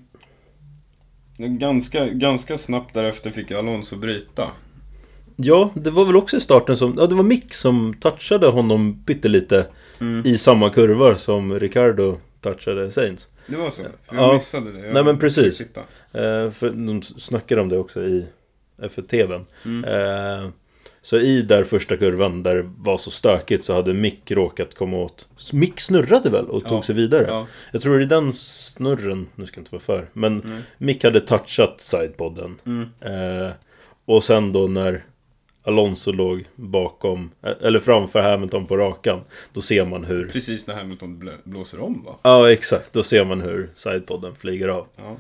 [1.38, 4.50] Ganska, ganska snabbt därefter fick Alonso bryta.
[5.36, 6.94] Ja, det var väl också i starten som...
[6.98, 9.66] Ja, det var Mick som touchade honom pyttelite
[10.00, 10.26] Mm.
[10.26, 13.28] i samma kurvor som Ricardo touchade Sainz.
[13.46, 13.82] Det var så?
[13.82, 14.22] För Ja.
[14.22, 14.78] jag missade det.
[14.86, 15.60] Jag Nej, men precis.
[15.60, 18.26] Eh, för de snackade om det också i
[18.78, 19.44] F1-TVn.
[19.64, 19.84] Mm.
[19.84, 20.50] Eh,
[21.04, 24.96] så i där första kurvan där det var så stökigt så hade Mick råkat komma
[24.96, 25.28] åt...
[25.52, 26.82] Mick snurrade väl och tog Ja.
[26.82, 27.26] sig vidare?
[27.28, 27.46] Ja.
[27.72, 30.60] Jag tror i den snurren, nu ska jag inte vara för, men Mm.
[30.78, 32.60] Mick hade touchat sidepodden.
[32.66, 32.88] Mm.
[33.00, 33.52] Eh,
[34.04, 35.04] och sen då när
[35.62, 39.20] Alonso låg bakom, eh, eller framför Hamilton på rakan,
[39.52, 40.28] då ser man hur...
[40.28, 42.16] Precis när Hamilton blå, blåser om va?
[42.22, 42.92] Ja, exakt.
[42.92, 44.86] Då ser man hur sidepodden flyger av.
[44.96, 45.16] Ja.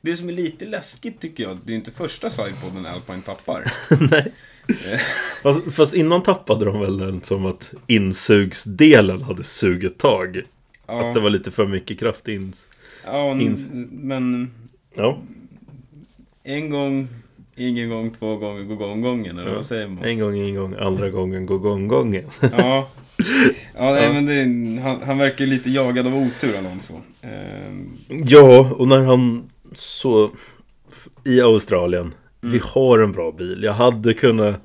[0.00, 3.64] Det som är lite läskigt tycker jag, det är inte första sidepodden Alpine tappar.
[4.10, 4.32] Nej.
[5.42, 10.42] Fast, fast innan tappade de väl den som att insugsdelen hade sugit tag.
[10.86, 12.70] Ja, Att det var lite för mycket kraft ins...
[13.04, 14.50] ja ins- men
[14.94, 15.18] Ja,
[16.44, 17.08] en gång,
[17.56, 19.54] ingen gång, två gånger, gå gång gången, eller Ja.
[19.56, 20.04] vad säger man?
[20.04, 22.24] en gång, en gång, andra gången, gå gång gången.
[22.58, 22.88] Ja,
[23.74, 24.26] ja, nej, men
[24.76, 26.94] det, han, han verkar lite jagad av otur Alonso.
[27.22, 30.30] Ehm, Ja, och när han så...
[31.24, 32.12] I Australien.
[32.42, 32.52] Mm.
[32.52, 33.62] Vi har en bra bil.
[33.62, 34.56] Jag hade kunnat...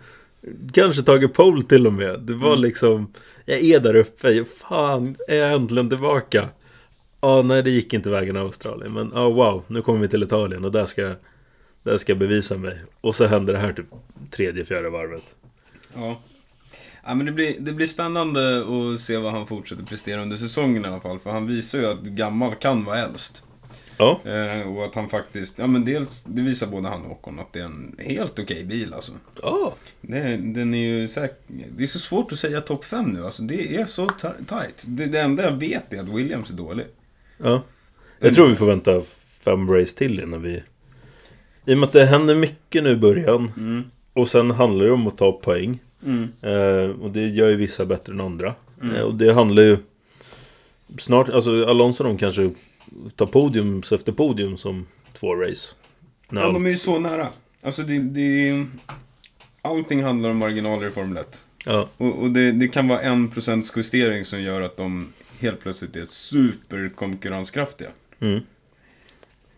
[0.73, 2.19] Kanske tagit pole till och med.
[2.19, 2.61] Det var Mm.
[2.61, 3.07] liksom...
[3.45, 4.45] Jag är där uppe.
[4.45, 6.49] Fan, är jag äntligen tillbaka?
[7.21, 8.93] Ja, nej det gick inte vägen i Australien.
[8.93, 11.13] Men ja, wow, nu kommer vi till Italien och där ska,
[11.83, 12.77] där ska jag bevisa mig.
[13.01, 13.85] Och så händer det här typ
[14.31, 15.35] tredje, fjärde varvet.
[15.95, 16.21] ja.
[17.07, 20.85] Ja, men det, blir, det blir spännande att se vad han fortsätter prestera under säsongen
[20.85, 21.19] i alla fall.
[21.19, 23.43] För han visar ju att gammal kan vara äldst.
[23.97, 27.39] Ja, Eh, och att han faktiskt, ja men dels, det visar både han och Ocon
[27.39, 29.11] att det är en helt okej bil alltså.
[29.41, 29.73] ja.
[30.01, 33.43] Det, den är ju säkert, det är så svårt att säga topp 5 nu alltså.
[33.43, 34.09] Det är så
[34.47, 34.83] tight.
[34.85, 36.85] Det, det enda jag vet är att Williams är dålig.
[37.37, 37.63] ja.
[38.19, 39.01] Jag tror vi får vänta
[39.45, 40.63] fem race till innan vi...
[41.65, 43.51] I och med att det händer mycket nu i början.
[43.57, 43.83] Mm.
[44.13, 45.79] Och sen handlar det om att ta poäng.
[46.05, 46.27] Mm.
[46.41, 48.55] Eh, och det gör ju vissa bättre än andra.
[48.81, 48.95] Mm.
[48.95, 49.77] Eh, och det handlar ju...
[50.97, 52.51] Snart, alltså Alonso de kanske
[53.15, 55.75] tar podium efter podium som två race.
[56.29, 57.29] När Ja, de är ju allt- så nära.
[57.61, 58.65] Alltså det, det
[59.61, 61.45] Allting handlar om marginaler i Formel 1.
[61.65, 65.59] Ja, Och, och det, det kan vara en procents justering som gör att de helt
[65.59, 67.89] plötsligt är superkonkurrenskraftiga.
[68.19, 68.39] mm.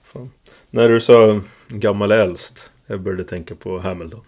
[0.03, 0.31] Fan.
[0.69, 4.21] När du sa gammal äldst, jag började tänka på Hamilton.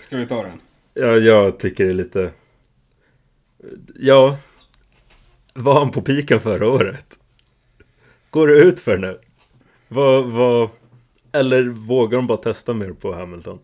[0.00, 0.60] Ska vi ta den?
[0.94, 2.30] Ja, jag tycker det är lite...
[3.94, 4.38] Ja,
[5.54, 7.17] var han på piken förra året?
[8.30, 9.20] Går det ut för nu?
[9.88, 10.70] Vad, vad,
[11.32, 13.58] eller vågar de bara testa mer på Hamilton?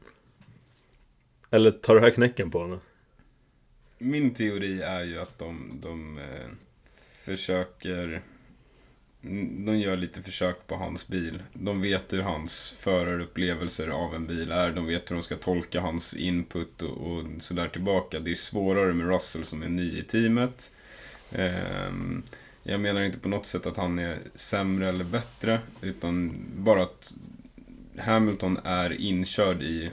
[1.50, 2.80] Eller tar det här knäcken på honom?
[3.98, 6.48] Min teori är ju att de, de eh,
[7.24, 8.22] försöker...
[9.66, 11.42] De gör lite försök på hans bil.
[11.52, 14.70] De vet hur hans förarupplevelser av en bil är.
[14.70, 18.20] De vet hur de ska tolka hans input och, och sådär tillbaka.
[18.20, 20.72] Det är svårare med Russell som är ny i teamet.
[21.30, 21.92] Eh,
[22.64, 25.60] jag menar inte på något sätt att han är sämre eller bättre.
[25.82, 27.14] Utan bara att
[27.98, 29.90] Hamilton är inkörd i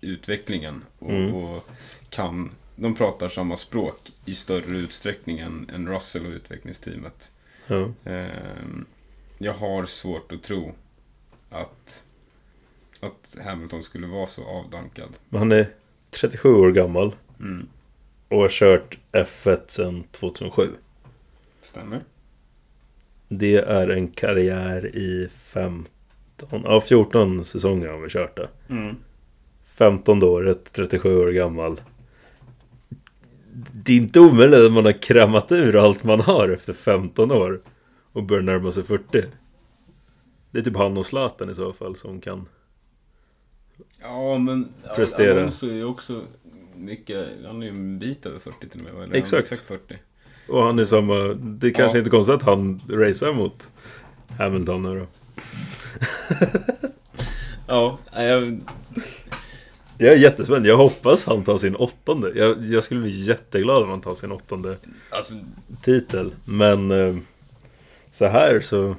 [0.00, 0.84] utvecklingen.
[0.98, 1.34] Och, Mm.
[1.34, 1.68] och
[2.10, 7.30] kan, de pratar samma språk i större utsträckning än, än Russell och utvecklingsteamet.
[7.66, 7.92] Ja.
[8.04, 8.84] Ehm,
[9.38, 10.74] jag har svårt att tro
[11.50, 12.04] att,
[13.00, 15.08] att Hamilton skulle vara så avdankad.
[15.28, 15.70] Men han är
[16.10, 17.68] 37 år gammal Mm.
[18.28, 20.68] och har kört F1 sedan 2007.
[21.62, 22.00] Stämmer.
[23.32, 25.92] Det är en karriär i 15,
[26.50, 28.48] ja 14 säsonger har vi kört det.
[28.68, 28.96] Mm.
[29.62, 31.80] 15 året, 37 år gammal.
[33.72, 37.60] Det är inte omöjligt att man har krämat ur allt man har efter 15 år
[38.12, 39.24] och börjar närma sig 40.
[40.50, 42.48] Det är typ han och Zlatan i så fall som kan.
[44.00, 45.40] Ja, men Prestera.
[45.40, 46.22] Alonso är ju också
[46.76, 49.04] mycket, han är ju en bit över 40 till och med.
[49.04, 49.52] Eller Exakt.
[49.52, 49.98] Exakt 40.
[50.50, 51.14] Och han är samma.
[51.34, 51.98] Det är kanske Ja.
[51.98, 53.68] inte konstigt att han racear mot
[54.38, 55.06] Hamilton nu då.
[57.66, 58.60] Ja, jag,
[59.98, 60.66] Jag är jättespänd.
[60.66, 62.32] Jag hoppas han tar sin åttonde.
[62.34, 64.76] Jag, jag skulle bli jätteglad om han tar sin åttonde
[65.10, 65.34] alltså,
[65.82, 66.32] titel.
[66.44, 67.16] Men eh,
[68.10, 68.96] så här så...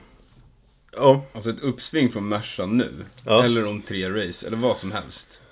[0.96, 2.90] Ja, alltså ett uppsving från Merca nu,
[3.26, 3.44] Ja.
[3.44, 5.44] eller om tre race, eller vad som helst.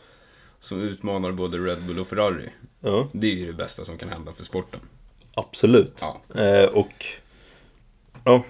[0.59, 2.49] Som utmanar både Red Bull och Ferrari.
[2.79, 4.79] ja Det är ju det bästa som kan hända för sporten.
[5.33, 6.01] Absolut.
[6.01, 6.21] Ja.
[6.43, 7.05] Eh, och...
[8.23, 8.43] Ja,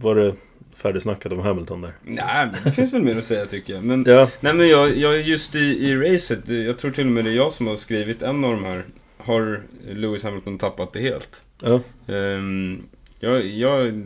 [0.00, 0.34] var det
[0.76, 1.92] färdigsnackat om Hamilton där?
[2.02, 3.84] Nej, det finns väl mer att säga tycker jag.
[3.84, 7.24] Men, Ja, Nej men jag, jag just i, i racet, jag tror till och med
[7.24, 8.82] det är jag som har skrivit en av de här.
[9.18, 11.40] Har Lewis Hamilton tappat det helt?
[11.60, 12.82] ja, Ehm,
[13.20, 14.02] jag, jag,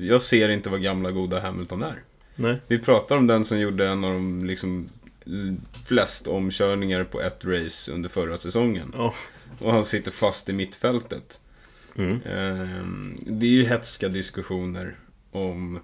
[0.00, 1.94] jag ser inte vad gamla goda Hamilton är.
[2.36, 2.56] nej.
[2.66, 4.88] Vi pratar om den som gjorde en av de liksom
[5.86, 8.92] flest omkörningar på ett race under förra säsongen.
[8.96, 9.14] Ja.
[9.58, 11.40] Och han sitter fast i mittfältet.
[11.96, 12.20] Mm.
[12.26, 14.96] Ehm, det är ju hetska diskussioner
[15.32, 15.80] om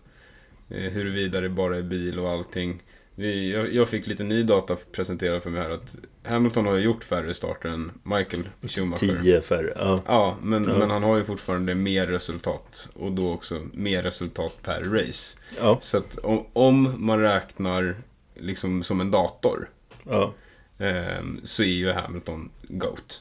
[0.68, 2.82] eh, huruvida det bara är bil och allting.
[3.16, 7.34] Vi, jag, fick lite ny data presenterad för mig här att Hamilton har gjort färre
[7.34, 8.98] starter än Michael Schumacher.
[9.22, 9.72] Tio färre.
[9.76, 10.78] Ja, Ja, men, Ja.
[10.78, 12.88] men han har ju fortfarande mer resultat.
[12.94, 15.37] Och då också mer resultat per race.
[15.60, 17.96] ja, Så att om, om man räknar
[18.34, 19.68] liksom som en dator.
[20.04, 20.34] ja.
[20.78, 23.20] ehm, så är ju Hamilton GOAT.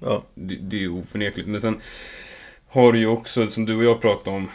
[0.00, 0.24] Ja.
[0.34, 1.48] Det, det är ju oförnekligt.
[1.48, 1.80] Men sen
[2.68, 4.48] har du ju också, som du och jag pratade om,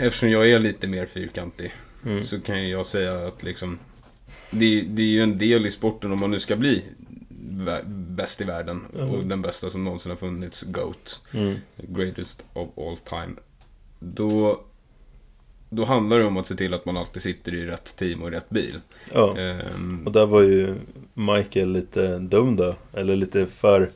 [0.00, 1.72] eftersom jag är lite mer fyrkantig,
[2.04, 2.24] Mm.
[2.24, 3.78] så kan ju jag säga att liksom,
[4.50, 6.82] det, det är ju en del i sporten om man nu ska bli
[7.86, 9.10] bäst i världen Mhm.
[9.10, 11.54] och den bästa som någonsin har funnits, GOAT, Mm.
[11.76, 13.32] greatest of all time.
[13.98, 14.60] Då,
[15.76, 18.28] då handlar det om att se till att man alltid sitter i rätt team och
[18.28, 18.80] i rätt bil.
[19.12, 19.38] ja.
[19.38, 20.74] Ehm, Och där var ju
[21.14, 22.74] Michael lite dum då.
[22.92, 23.90] Eller lite för,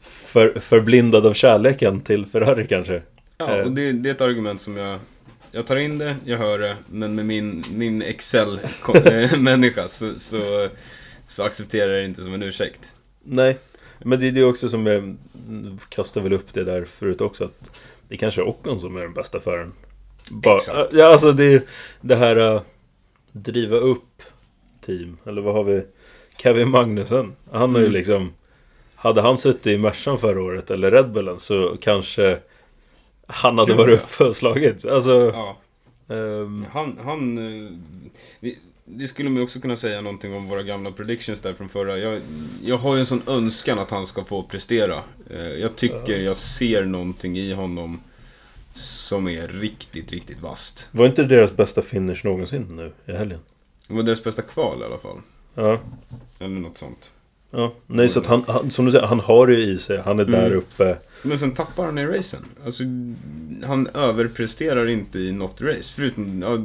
[0.00, 3.02] för förblindad av kärleken till Ferrari kanske.
[3.38, 3.64] Ja, Eh.
[3.64, 4.98] och det, det är ett argument som jag...
[5.52, 10.68] Jag tar in det, jag hör det, men med min, min Excel-människa så, så,
[11.26, 12.80] så accepterar jag det inte som en ursäkt.
[13.22, 13.58] Nej,
[13.98, 15.16] men det är det också som jag
[15.88, 17.44] kastar väl upp det där förut också.
[17.44, 17.70] Att
[18.08, 19.72] det kanske är Ocon som är den bästa föraren.
[20.30, 20.92] Bara, Exakt.
[20.92, 21.68] Ja, alltså det,
[22.00, 22.60] det här uh,
[23.32, 24.22] driva upp
[24.86, 25.16] team.
[25.26, 25.82] Eller vad har vi?
[26.38, 27.32] Kevin Magnussen.
[27.50, 27.92] Han har ju Mm.
[27.98, 28.32] liksom...
[28.94, 32.38] Hade han suttit i Mercan förra året eller Red Bullen så kanske
[33.26, 34.86] han hade varit uppe och slagit.
[34.86, 35.32] Alltså...
[35.34, 35.56] Ja,
[36.14, 36.98] ehm, han...
[37.04, 37.70] han eh,
[38.40, 41.98] vi, det skulle man också kunna säga någonting om våra gamla predictions där från förra.
[41.98, 42.20] Jag,
[42.64, 44.94] jag har ju en sån önskan att han ska få prestera.
[45.30, 48.00] Eh, Jag tycker jag ser någonting i honom
[48.82, 50.88] som är riktigt, riktigt vast.
[50.90, 53.40] var inte deras bästa finish någonsin nu i helgen?
[53.88, 55.16] Det var deras bästa kval i alla fall.
[55.54, 55.80] Ja.
[56.38, 57.12] Eller något sånt.
[57.52, 59.98] Ja, nej så att han, han, som du säger, han har det ju i sig.
[60.04, 60.58] Han är där Mm.
[60.58, 60.98] uppe.
[61.22, 62.40] Men sen tappar han i racen.
[62.64, 62.82] Alltså,
[63.64, 65.92] han överpresterar inte i något race.
[65.96, 66.56] Förutom ja,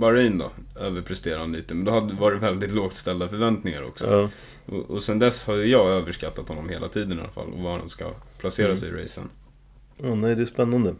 [0.00, 1.74] Bahrain då, överpresterar han lite.
[1.74, 4.10] Men då hade var det väldigt lågt ställda förväntningar också.
[4.10, 4.28] Ja,
[4.76, 7.46] Och, och sen dess har jag överskattat honom hela tiden i alla fall.
[7.52, 8.04] Och var han ska
[8.38, 8.76] placera Mm.
[8.78, 9.28] sig i racen.
[9.96, 10.94] Ja, nej det är spännande.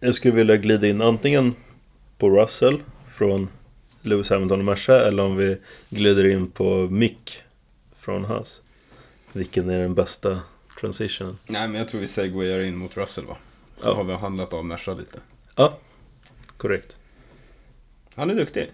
[0.00, 1.54] Jag skulle vilja glida in antingen
[2.18, 3.48] på Russell från
[4.02, 5.56] Lewis Hamilton och Merca eller om vi
[5.90, 7.42] glider in på Mick
[8.00, 8.60] från Haas.
[9.32, 10.40] Vilken är den bästa
[10.80, 11.38] transitionen.
[11.46, 13.36] Nej, men jag tror vi segwayar in mot Russell va?
[13.76, 13.94] Så Ja.
[13.94, 15.18] har vi handlat av Merca lite.
[15.54, 15.78] Ja,
[16.56, 16.96] korrekt.
[18.14, 18.72] Han är duktig.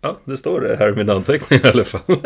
[0.00, 2.00] Ja, det står det här i min anteckning i alla fall.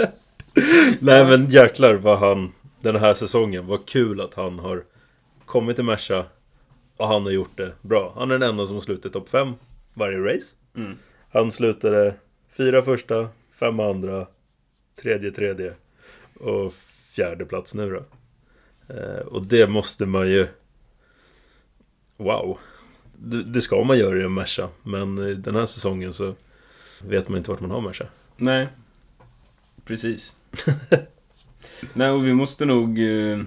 [1.01, 4.85] Nej men jäklar vad han, den här säsongen, vad kul att han har
[5.47, 6.25] kommit till Merca
[6.99, 8.13] och han har gjort det bra.
[8.17, 9.55] Han är den enda som har slutit topp 5
[9.95, 10.55] varje race.
[10.77, 10.99] Mm.
[11.31, 12.15] Han slutade
[12.49, 14.27] fyra första, fem andra,
[15.03, 15.75] tredje tredje
[16.41, 16.73] och
[17.15, 18.05] fjärde plats nu då.
[18.95, 20.47] Eh, och det måste man ju...
[22.17, 22.59] Wow!
[23.17, 26.35] Det, det ska man göra i en Merca, men den här säsongen så
[27.03, 28.07] vet man inte vart man har Merca.
[28.37, 28.69] Nej,
[29.85, 30.37] precis.
[31.93, 33.39] Nej, och vi måste nog eh,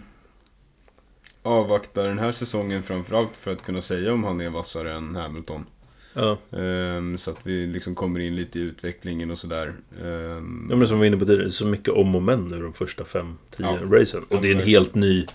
[1.43, 5.65] avvakta den här säsongen framförallt för att kunna säga om han är vassare än Hamilton.
[6.13, 9.73] Ja, Ehm, så att vi liksom kommer in lite i utvecklingen och sådär.
[10.03, 12.23] Ehm, ja men som vi var inne på tidigare, det är så mycket om och
[12.23, 13.77] men nu de första 5-10 Ja.
[13.91, 14.23] racen.
[14.29, 15.25] Och det är en helt ny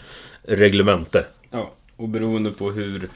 [0.42, 1.26] reglemente.
[1.50, 3.08] Ja, och beroende på hur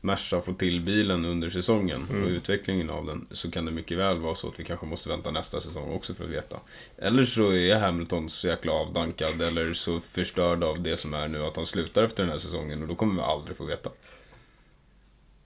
[0.00, 2.22] Merca får till bilen under säsongen Mm.
[2.24, 5.08] och utvecklingen av den så kan det mycket väl vara så att vi kanske måste
[5.08, 6.56] vänta nästa säsong också för att veta.
[6.98, 11.42] Eller så är Hamilton så jäkla avdankad eller så förstörd av det som är nu
[11.42, 13.90] att han slutar efter den här säsongen och då kommer vi aldrig få veta.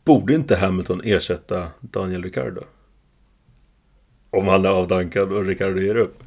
[0.04, 2.64] Borde inte Hamilton ersätta Daniel Ricciardo?
[4.30, 6.22] Om han är avdankad och Ricciardo ger upp.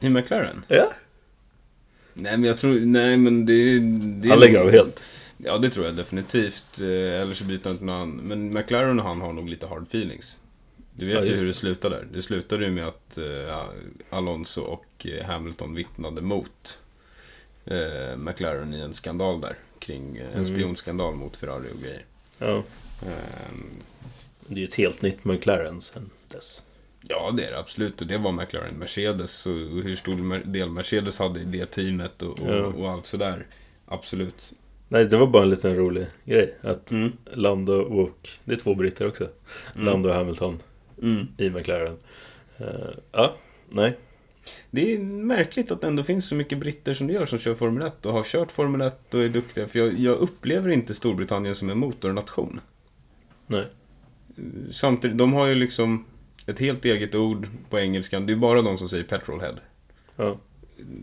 [0.00, 0.64] I McLaren?
[0.68, 0.92] Ja.
[2.14, 3.78] Nej men jag tror, nej men det,
[4.22, 5.02] det Han lägger av helt.
[5.38, 6.80] Ja det tror jag definitivt.
[6.80, 6.86] Eh,
[7.20, 8.10] Eller så byter han till någon annan.
[8.16, 10.40] Men McLaren och han har nog lite hard feelings.
[10.96, 11.54] Du vet Ja, ju hur det.
[11.54, 12.06] slutade där.
[12.12, 13.64] Det slutade ju med att eh,
[14.10, 16.78] Alonso och eh, Hamilton vittnade mot
[17.64, 19.56] eh, McLaren i en skandal där.
[19.78, 20.44] Kring en Mm.
[20.46, 22.04] spionskandal mot Ferrari och grejer.
[22.38, 22.62] Ja.
[23.02, 23.70] Ehm,
[24.46, 26.62] Det är ett helt nytt McLaren sen dess.
[27.08, 28.00] ja det är det absolut.
[28.00, 29.46] Och det var McLaren Mercedes.
[29.46, 32.64] Och hur stor del Mercedes hade i det teamet och, och, Ja.
[32.64, 33.46] och allt sådär.
[33.86, 34.52] Absolut.
[34.88, 36.54] Nej, det var bara en liten rolig grej.
[36.60, 37.12] Att Mm.
[37.32, 38.28] Lando och...
[38.44, 39.28] Det är två britter också.
[39.74, 39.86] Mm.
[39.86, 40.58] Lando och Hamilton
[41.02, 41.26] Mm.
[41.38, 41.96] i McLaren.
[42.58, 42.66] Eh,
[43.12, 43.34] ja,
[43.68, 43.96] nej.
[44.70, 47.54] Det är märkligt att det ändå finns så mycket britter som det gör som kör
[47.54, 49.66] Formel 1 och har kört Formel 1 och är duktiga.
[49.66, 52.60] För jag, jag upplever inte Storbritannien som en motornation.
[53.46, 53.64] Nej.
[54.70, 56.04] Samtidigt, de har ju liksom
[56.46, 58.26] ett helt eget ord på engelskan.
[58.26, 59.54] Det är bara de som säger petrolhead.
[60.16, 60.38] Ja.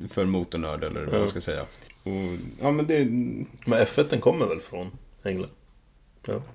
[0.09, 1.19] För motornörd eller vad Ja.
[1.19, 1.65] man ska säga.
[2.03, 3.05] Och, ja men det
[3.65, 4.91] Men F1 den kommer väl från
[5.23, 5.51] England?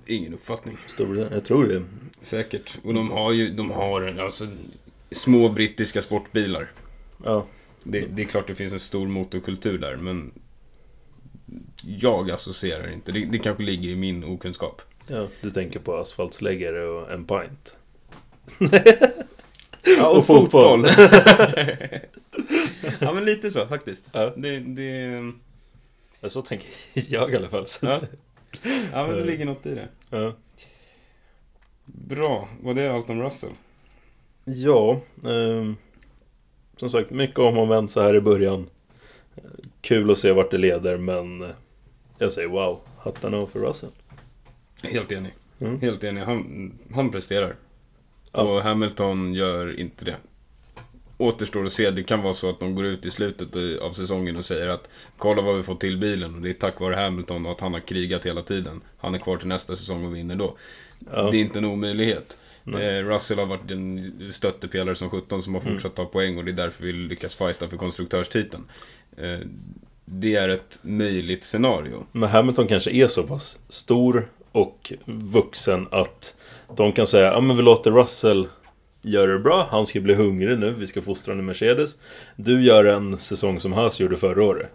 [0.06, 0.76] ingen uppfattning.
[0.87, 1.32] Storbritannien?
[1.32, 1.82] Jag tror det.
[2.22, 2.78] Säkert.
[2.85, 4.46] Och de har ju, de har alltså
[5.11, 6.70] små brittiska sportbilar.
[7.24, 7.46] Ja.
[7.82, 10.32] Det, det är klart det finns en stor motorkultur där, men
[11.82, 13.12] jag associerar inte.
[13.12, 14.82] Det, det kanske ligger i min okunskap.
[15.06, 15.28] ja.
[15.40, 17.76] Du tänker på asfaltsläggare och en pint.
[19.99, 20.87] Ja, och fotboll.
[23.01, 24.07] ja, men lite så faktiskt.
[24.12, 24.33] Ja.
[24.37, 25.20] Det, det,
[26.20, 26.68] Ja, så tänker
[27.09, 27.66] jag i alla fall.
[27.83, 28.01] Ja.
[28.92, 29.88] ja, men det ligger något i det.
[30.11, 30.33] ja.
[31.85, 33.51] Bra, var det allt om Russell?
[34.44, 35.77] Ja, ehm,
[36.77, 38.66] som sagt, mycket om och men så här i början.
[39.37, 39.42] Eh,
[39.81, 41.51] Kul att se vart det leder, men eh,
[42.18, 43.90] jag säger wow, hattarna av för Russell.
[44.83, 45.33] Helt enig.
[45.61, 45.81] Mm.
[45.81, 46.22] Helt enig.
[46.22, 47.55] Han, han presterar.
[48.37, 48.42] Ja.
[48.42, 50.16] Och Hamilton gör inte det.
[51.18, 51.90] Återstår att se.
[51.90, 53.49] Det kan vara så att de går ut i slutet
[53.83, 56.81] av säsongen och säger att kolla vad vi fått till bilen och det är tack
[56.81, 58.81] vare Hamilton och att han har krigat hela tiden.
[58.99, 60.57] Han är kvar till nästa säsong och vinner då.
[61.12, 62.38] Ja, Det är inte en omöjlighet.
[62.64, 62.99] Nej.
[62.99, 65.72] Eh, Russell har varit en stöttepelare som 17 som har Mm.
[65.75, 68.64] fortsatt ta poäng och det är därför vi lyckas fighta för konstruktörstiteln.
[69.16, 69.38] Eh,
[70.05, 72.07] det är ett möjligt scenario.
[72.12, 76.36] Men Hamilton kanske är så pass stor och vuxen att
[76.76, 78.48] de kan säga ja men vi låter Russell
[79.02, 81.98] göra det bra, han ska bli hungrig nu, vi ska fostra honom i Mercedes.
[82.36, 84.70] Du gör en säsong som Haas gjorde förra året.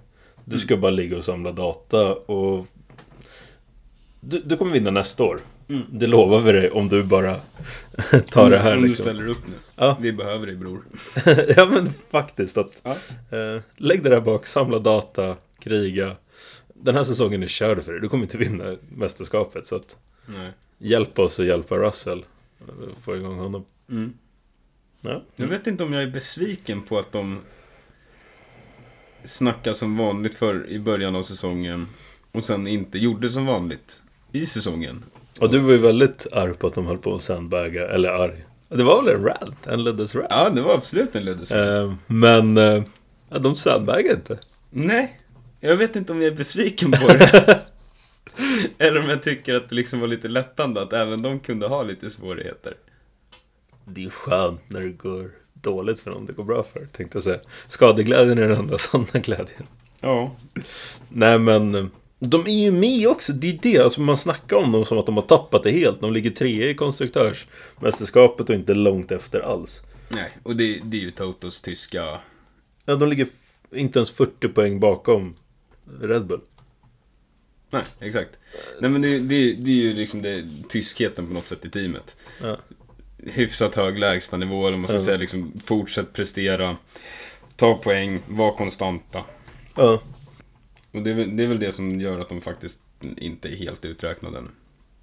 [0.46, 2.68] Du ska bara ligga och samla data och...
[4.20, 5.40] Du, du kommer vinna nästa år.
[5.70, 5.82] Mm.
[5.90, 7.36] Det lovar vi dig om du bara
[8.30, 9.04] tar det här Om du liksom.
[9.04, 9.54] ställer upp nu.
[9.76, 9.98] Ja.
[10.02, 10.84] Vi behöver dig bror.
[11.58, 12.82] ja men faktiskt att...
[12.84, 12.92] Ja.
[13.38, 16.16] Eh, lägg det där bak, samla data, kriga.
[16.82, 19.68] Den här säsongen är körd för dig, du kommer inte vinna mästerskapet.
[19.68, 20.52] Så att Nej.
[20.78, 22.26] hjälp oss att hjälpa Russell.
[23.02, 23.66] Få igång honom.
[23.90, 24.14] Mm.
[25.02, 25.24] Ja.
[25.36, 27.40] Jag vet inte om jag är besviken på att de
[29.24, 31.88] snackade som vanligt för i början av säsongen
[32.32, 34.02] och sen inte gjorde som vanligt
[34.32, 35.04] i säsongen.
[35.40, 38.46] Och du var ju väldigt arg på att de höll på att sandbagga, eller arg.
[38.68, 40.28] Det var väl en rant, en Leddes rant.
[40.30, 41.52] Ja, det var absolut en leddes.
[41.52, 42.84] Eh, men eh,
[43.30, 44.40] de sandbaggade inte.
[44.70, 45.18] Nej,
[45.62, 47.62] jag vet inte om jag är besviken på det.
[48.78, 51.84] Eller om jag tycker att det liksom var lite lättande att även de kunde ha
[51.84, 52.74] lite svårigheter.
[53.86, 57.24] Det är skönt när det går dåligt för någon det går bra för, tänkte jag
[57.24, 57.40] säga.
[57.70, 59.64] Skadeglädjen är den enda sanna glädjen.
[60.00, 60.36] Ja.
[61.10, 63.78] Nej men de är ju med också, det är det.
[63.78, 66.02] Alltså man snackar om dem som att de har tappat det helt.
[66.02, 69.82] De ligger trea i konstruktörsmästerskapet och inte långt efter alls.
[70.10, 72.20] Nej, och det, det är ju Totos tyska...
[72.86, 73.28] Ja, de ligger
[73.76, 75.36] inte ens 40 poäng bakom
[76.02, 76.42] Red Bull.
[77.70, 78.40] Nej, exakt.
[78.80, 82.18] Nej men det, det, det är ju liksom det, tyskheten på något sätt i teamet.
[82.42, 82.58] Ja.
[83.18, 85.04] Hyfsat hög lägstanivå, eller man ska Ja.
[85.04, 86.78] säga liksom fortsätt prestera.
[87.56, 89.24] Ta poäng, var konstanta.
[89.76, 90.02] Ja.
[90.92, 92.80] Och det är, väl, det är väl det som gör att de faktiskt
[93.18, 94.50] inte är helt uträknade än.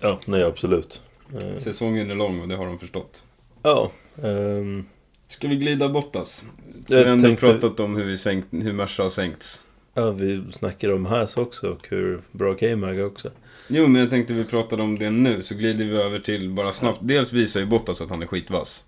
[0.01, 1.03] Ja, nej absolut.
[1.35, 3.23] Eh, Säsongen är lång och det har de förstått.
[3.63, 3.91] Ja.
[4.23, 4.85] ehm,
[5.29, 6.45] Ska vi glida Bottas?
[6.87, 9.65] Vi Jag har ändå tänkte- pratat om hur, vi sänkt, hur Merca har sänkts.
[9.99, 13.31] Ja, vi snackar om Haas också och hur bra K-Mag också.
[13.69, 16.73] Jo, men jag tänkte vi pratade om det nu, så glider vi över till bara
[16.73, 16.99] snabbt.
[17.03, 18.85] Dels visar ju Bottas att han är skitvass.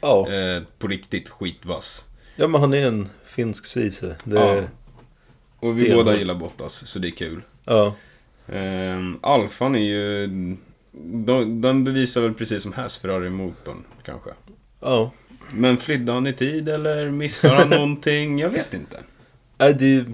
[0.00, 0.32] Ja.
[0.32, 2.04] Eh, på riktigt skitvass.
[2.36, 4.10] Ja, men han är en finsk Ceesay.
[4.24, 4.62] Det Ja.
[5.58, 7.42] Och vi båda gillar Bottas, så det är kul.
[7.64, 7.94] Ja.
[8.48, 10.26] Eh, Alfan är ju...
[11.26, 14.30] De, den bevisar väl precis som Haas Ferrari-motorn, kanske.
[14.80, 15.10] Ja.
[15.52, 18.38] Men flydde han i tid eller missade han någonting?
[18.38, 18.96] Jag vet inte.
[19.58, 20.04] Nej, det är...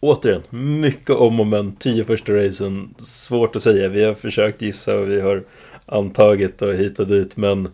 [0.00, 0.42] Återigen,
[0.80, 1.76] mycket om och men.
[1.76, 2.94] Tio första racen.
[2.98, 3.88] Svårt att säga.
[3.88, 5.44] Vi har försökt gissa och vi har
[5.86, 7.36] antagit och hit och dit.
[7.36, 7.68] Men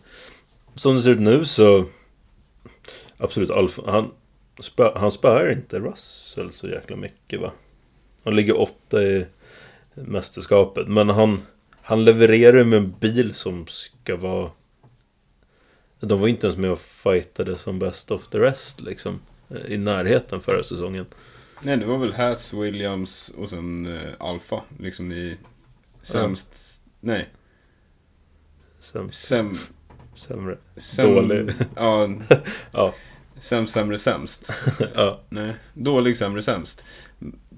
[0.74, 1.84] som det ser ut nu så...
[3.16, 4.10] Absolut, Alfa, han,
[4.60, 7.52] spö, han spöar inte Russell så jäkla mycket va?
[8.24, 9.26] Han ligger åtta i
[9.94, 10.88] mästerskapet.
[10.88, 11.42] Men han,
[11.82, 14.50] han levererar med en bil som ska vara...
[16.00, 19.20] De var inte ens med och fightade som best of the rest liksom.
[19.68, 21.06] I närheten förra säsongen.
[21.64, 24.62] Nej, det var väl Haas, Williams och sen eh, Alfa.
[24.78, 25.36] Liksom i
[26.02, 26.80] sämst...
[27.00, 27.28] Nej,
[28.80, 29.58] Sämst, säm,
[30.14, 30.58] sämre.
[30.76, 31.50] säm, Dålig.
[31.76, 32.08] Ja,
[32.72, 32.94] Ja.
[33.38, 34.52] sämst, sämre, sämst.
[34.94, 36.84] Ja, Nej, dålig, sämre, sämst.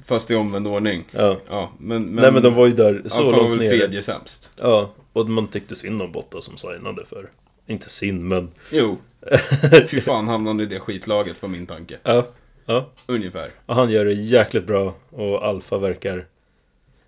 [0.04, 1.04] Fast i omvänd ordning.
[1.10, 1.40] ja.
[1.48, 2.02] Ja, men...
[2.02, 3.68] men Nej men de var ju där så Alfa var långt väl ner.
[3.68, 4.52] tredje sämst.
[4.56, 7.30] Ja, och man tyckte synd om Botta som signade för.
[7.66, 8.50] Inte synd men.
[8.70, 8.98] Jo.
[9.88, 11.98] Fy fan hamnade i det skitlaget var min tanke.
[12.02, 12.26] Ja.
[12.66, 12.90] Ja.
[13.06, 13.50] Ungefär.
[13.66, 14.94] Och han gör det jäkligt bra.
[15.10, 16.26] Och Alfa verkar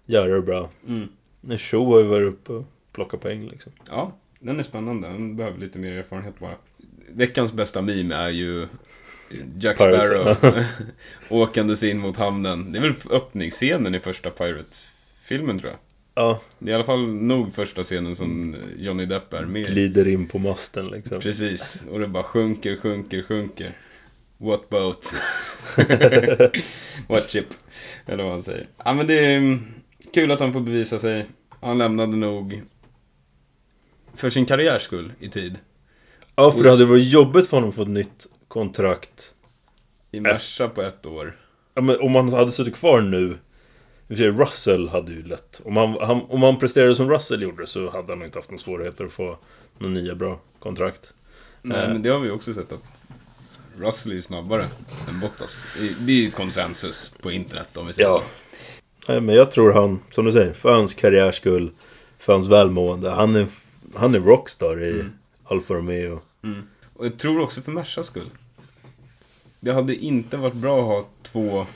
[0.06, 0.70] göra det bra.
[0.88, 1.08] Mm.
[1.58, 3.72] Show har ju varit uppe och plockat poäng liksom.
[3.90, 5.08] Ja, den är spännande.
[5.08, 6.54] Den behöver lite mer erfarenhet bara.
[7.08, 8.66] Veckans bästa meme är ju
[9.60, 10.36] Jack Sparrow
[11.28, 12.72] åkandes in mot hamnen.
[12.72, 15.78] Det är väl öppningsscenen i första Pirate-filmen tror jag.
[16.14, 20.08] Ja, Det är i alla fall nog första scenen som Johnny Depp är med glider
[20.08, 21.20] in på masten liksom.
[21.20, 23.76] Precis, och det bara sjunker, sjunker, sjunker.
[24.36, 25.14] What boat?
[27.08, 27.46] What ship?
[28.06, 28.68] Eller vad han säger.
[28.84, 29.64] Ja men det är mm,
[30.14, 31.26] kul att han får bevisa sig.
[31.60, 32.62] Han lämnade nog
[34.14, 35.56] för sin karriärs skull i tid.
[36.34, 39.34] Ja, för det hade varit jobbigt för honom att få ett nytt kontrakt.
[40.10, 41.36] I Merca på ett år.
[41.74, 43.38] Ja, men om han hade suttit kvar nu.
[44.08, 45.60] Russell hade ju lätt.
[45.64, 48.62] Om han, han, om han presterade som Russell gjorde så hade han inte haft några
[48.62, 49.38] svårigheter att få
[49.78, 51.12] några nya bra kontrakt.
[51.62, 51.88] Nej Eh.
[51.92, 53.02] men det har vi också sett att
[53.80, 54.66] Russell är ju snabbare
[55.08, 55.66] än Bottas.
[55.98, 58.22] Det- är ju konsensus på internet om vi säger Ja.
[59.06, 59.12] så.
[59.12, 61.70] Nej, men jag tror han, som du säger, för hans karriärs skull,
[62.18, 63.10] för hans välmående.
[63.10, 63.46] Han är,
[63.94, 65.04] han är rockstar i
[65.44, 66.20] Alfa Romeo.
[66.44, 66.62] Mm.
[66.94, 68.30] Och jag tror också för Mercas skull.
[69.60, 71.66] Det hade inte varit bra att ha två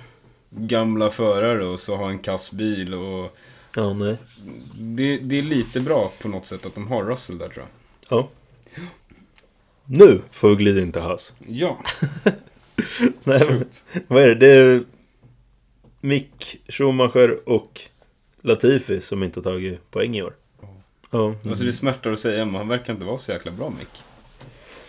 [0.50, 3.36] gamla förare och så ha en kass bil och
[3.76, 4.16] Ja, nej.
[4.74, 7.64] det, det är lite bra på något sätt att de har Russell där tror
[8.08, 8.18] jag.
[8.18, 8.28] Ja.
[9.94, 11.34] Nu får vi glida in till Haas.
[11.46, 11.78] Ja,
[13.24, 13.64] Nej, men,
[14.08, 14.34] vad är det?
[14.34, 14.84] Det är
[16.00, 17.80] Mick Schumacher och
[18.42, 20.34] Latifi som inte har tagit poäng i år.
[21.10, 21.34] Ja.
[21.46, 24.02] alltså det smärtar att säga men han verkar inte vara så jäkla bra Mick.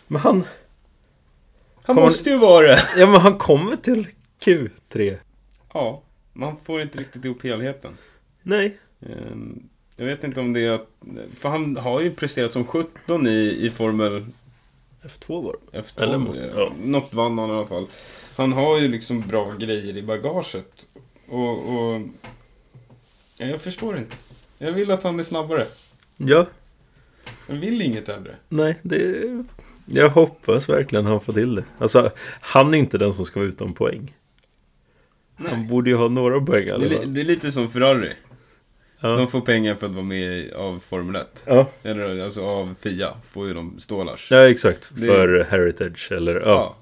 [0.08, 2.80] Men han, Han Kommer- måste ju vara det!
[2.98, 4.08] ja men han kommer till
[4.42, 5.18] Q3.
[5.74, 6.02] Ja,
[6.34, 7.98] man får inte riktigt ihop helheten.
[8.44, 8.78] Nej.
[9.02, 9.64] Ehm,
[9.96, 10.88] Jag vet inte om det är att...
[11.40, 14.26] För han har ju presterat som 17 i, i Formel
[15.04, 15.82] F2 var det.
[15.82, 16.02] F2.
[16.04, 16.72] Eller måste- ja.
[16.84, 17.88] Något vann han i alla fall.
[18.38, 20.88] Han har ju liksom bra grejer i bagaget.
[21.28, 21.50] Och...
[21.76, 22.02] och
[23.38, 24.16] ja, jag förstår inte.
[24.58, 25.66] Jag vill att han är snabbare.
[26.18, 26.46] Ja.
[27.48, 28.36] Jag vill inget äldre.
[28.50, 29.24] Nej, det...
[29.86, 31.64] Jag hoppas verkligen han får till det.
[31.78, 34.16] Alltså, han är inte den som ska vara utan poäng.
[35.36, 35.68] Han Nej.
[35.70, 37.14] borde ju ha några poäng i Det är, alla fall.
[37.14, 38.14] det är lite som Ferrari.
[39.06, 39.10] Ja.
[39.10, 41.44] De får pengar för att vara med av Formel 1.
[41.46, 41.70] Ja.
[41.84, 44.32] Eller alltså av Fia får ju de stålars.
[44.32, 44.90] ja, exakt.
[44.96, 46.36] Det- För Heritage eller...
[46.36, 46.42] Ja.
[46.48, 46.76] Ja.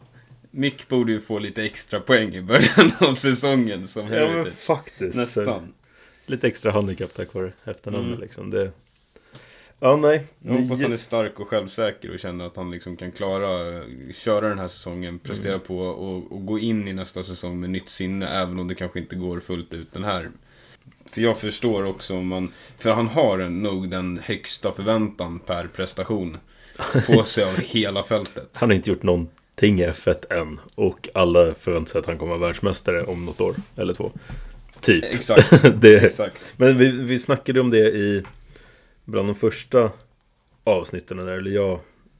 [0.53, 4.53] Mick borde ju få lite extra poäng i början av säsongen som Ja, men Heritage.
[4.53, 5.15] faktiskt.
[5.17, 5.74] Nästan.
[6.26, 8.22] lite extra handikapp tack vare efternamnet Mm.
[8.22, 8.49] liksom.
[8.49, 8.72] Det...
[9.80, 10.24] Ja, nej.
[10.39, 13.82] Jag hoppas han är stark och självsäker och känner att han liksom kan klara,
[14.13, 15.65] köra den här säsongen, prestera Mm.
[15.67, 18.99] på och, och gå in i nästa säsong med nytt sinne, även om det kanske
[18.99, 20.30] inte går fullt ut den här.
[21.06, 26.38] För jag förstår också om man, för han har nog den högsta förväntan per prestation
[27.08, 28.49] på sig av hela fältet.
[28.54, 30.60] Han har inte gjort någonting i F1 än.
[30.76, 33.56] Och alla förväntar sig att han kommer vara världsmästare om något år.
[33.76, 34.12] Eller två.
[34.82, 35.04] Typ.
[35.04, 36.54] Exakt, det, exakt.
[36.58, 38.24] men vi, vi snackade om det i
[39.06, 39.91] bland de första
[40.64, 41.80] avsnitten där, eller jag.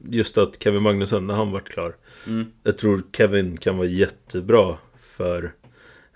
[0.10, 1.96] Just att Kevin Magnusson, när han vart klar.
[2.28, 2.52] Mm.
[2.64, 5.52] Jag tror Kevin kan vara jättebra för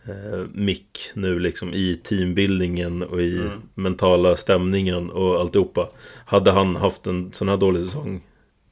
[0.07, 3.61] eh, Mick nu liksom i teambildningen och i Mm.
[3.75, 5.89] mentala stämningen och alltihopa.
[6.25, 8.21] Hade han haft en sån här dålig säsong,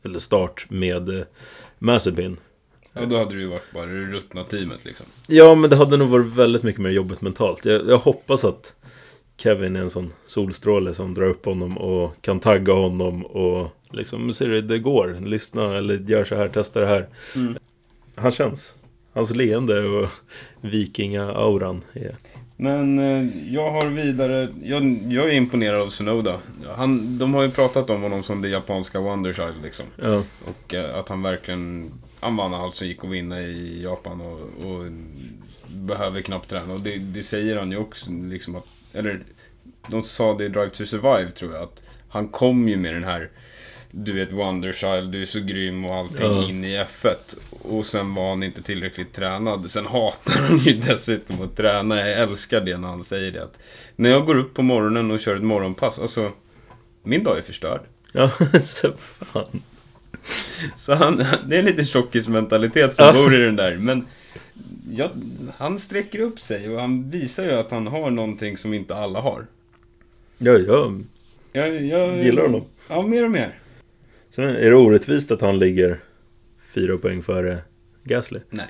[0.04, 1.24] eller start med eh,
[1.80, 2.38] Mazepin.
[2.94, 5.06] Ja, då hade det ju varit bara det ruttna teamet liksom.
[5.28, 7.66] Ja, men det hade nog varit väldigt mycket mer jobbigt mentalt.
[7.66, 8.76] Jag, jag hoppas att
[9.38, 14.34] Kevin är en sån solstråle som drar upp honom och kan tagga honom och liksom,
[14.34, 15.18] ser du, det går.
[15.26, 17.08] Lyssna eller gör så här, testa det här.
[17.36, 17.56] Mm.
[18.16, 18.76] Han känns.
[19.14, 20.10] Hans leende och
[20.62, 22.16] vikinga-auran är...
[22.58, 26.40] Men eh, jag har vidare, jag, jag är imponerad av Sonoda.
[26.76, 29.86] Han, de har ju pratat om honom som det japanska Wonderchild liksom.
[30.02, 34.22] Ja, Och eh, att han verkligen, han vann allt som gick att vinna i Japan
[34.22, 34.86] och, och
[35.68, 36.74] behöver knappt träna.
[36.74, 39.24] Och det, det säger han ju också liksom att, eller
[39.88, 43.04] de sa det i Drive to Survive tror jag, att han kom ju med den
[43.04, 43.30] här
[43.92, 46.48] du är ett Wonderchild, du är så grym och allting Ja.
[46.50, 47.38] in i F1.
[47.64, 49.72] Och sen var han inte tillräckligt tränad.
[49.72, 52.00] Sen hatar han ju dessutom att träna.
[52.10, 53.44] Jag älskar det när han säger det.
[53.44, 53.60] Att
[53.96, 56.32] när jag går upp på morgonen och kör ett morgonpass, alltså
[57.04, 57.82] min dag är förstörd.
[58.12, 58.32] ja
[58.64, 59.62] så fan.
[60.78, 63.14] Så han, det är en liten tjockismentalitet som Ja.
[63.14, 63.76] bor i den där.
[63.76, 64.06] Men
[64.92, 65.10] ja,
[65.58, 69.20] han sträcker upp sig och han visar ju att han har någonting som inte alla
[69.22, 69.46] har.
[70.38, 71.04] Ja, jag
[71.54, 72.64] Jag, jag gillar honom.
[72.90, 73.56] Ja, mer och mer.
[74.32, 76.00] Sen är det orättvist att han ligger
[76.74, 77.62] fyra poäng före
[78.04, 78.40] Gasly.
[78.50, 78.68] Nej,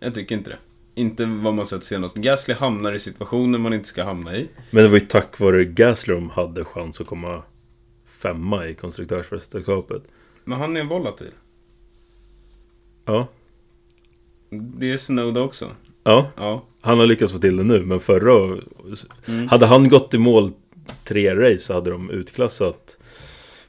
[0.00, 0.58] jag tycker inte det.
[0.94, 2.16] Inte vad man sett senast.
[2.16, 4.48] Gasly hamnar i situationer man inte ska hamna i.
[4.70, 7.42] Men det var ju tack vare Gasly de hade chans att komma
[8.06, 10.02] femma i konstruktörsmästerskapet.
[10.44, 11.30] Men han är volatil.
[13.04, 13.28] Ja.
[14.50, 15.66] Det är Snowda också.
[16.04, 16.64] Ja, Ja.
[16.80, 18.60] han har lyckats få till det nu, men förra...
[19.28, 19.48] Mm.
[19.48, 20.50] Hade han gått i mål
[21.04, 22.98] tre race så hade de utklassat...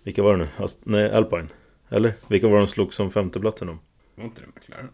[0.03, 0.47] Vilka var det nu?
[0.57, 1.47] Ast- Nej, Alpine.
[1.89, 2.13] Eller?
[2.27, 3.79] Vilka var de slog som femteplatsen om?
[4.15, 4.89] Var inte det McLaren?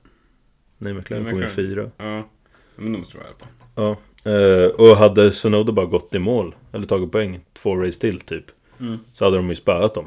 [0.78, 1.56] Nej, McLaren kom McLaren.
[1.56, 1.91] fyra.
[1.98, 2.30] Ja.
[2.76, 3.46] Men de tror jag på.
[3.76, 3.98] Ja.
[4.32, 8.46] Eh, och hade Sonoda bara gått i mål, eller tagit poäng, två race till typ.
[8.80, 8.98] Mm.
[9.14, 10.06] Så hade de ju spöat dem.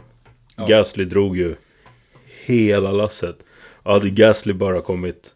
[0.56, 0.66] Ja.
[0.66, 1.54] Gasly drog ju
[2.44, 3.36] hela lasset.
[3.82, 5.34] Och hade Gasly bara kommit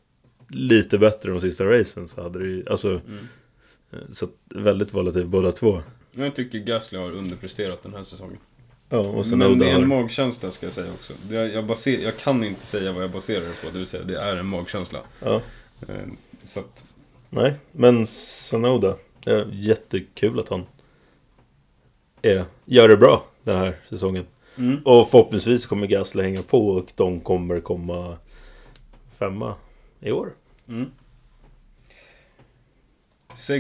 [0.48, 2.88] lite bättre de sista racen så hade det ju, alltså...
[2.90, 3.18] Mm.
[3.92, 5.82] eh, Så väldigt volatilt båda två.
[6.12, 8.38] Jag tycker Gasly har underpresterat den här säsongen.
[8.93, 11.12] Ja, och Men Sonoda det är en magkänsla ska jag säga också.
[11.28, 13.86] Det är- Jag, baser, jag kan inte säga vad jag baserar det på, det vill
[13.86, 14.99] säga det är en magkänsla.
[15.24, 15.43] Ja,
[15.88, 15.95] Eh,
[16.45, 16.84] Så att,
[17.30, 18.97] nej, men Sonoda.
[19.24, 20.66] Ja, jättekul att han
[22.22, 24.26] är, gör det bra den här säsongen.
[24.57, 24.78] mm.
[24.84, 28.16] Och förhoppningsvis kommer Gasly hänga på och de kommer komma
[29.18, 29.55] femma
[30.01, 30.32] i år.
[30.68, 30.91] Mm.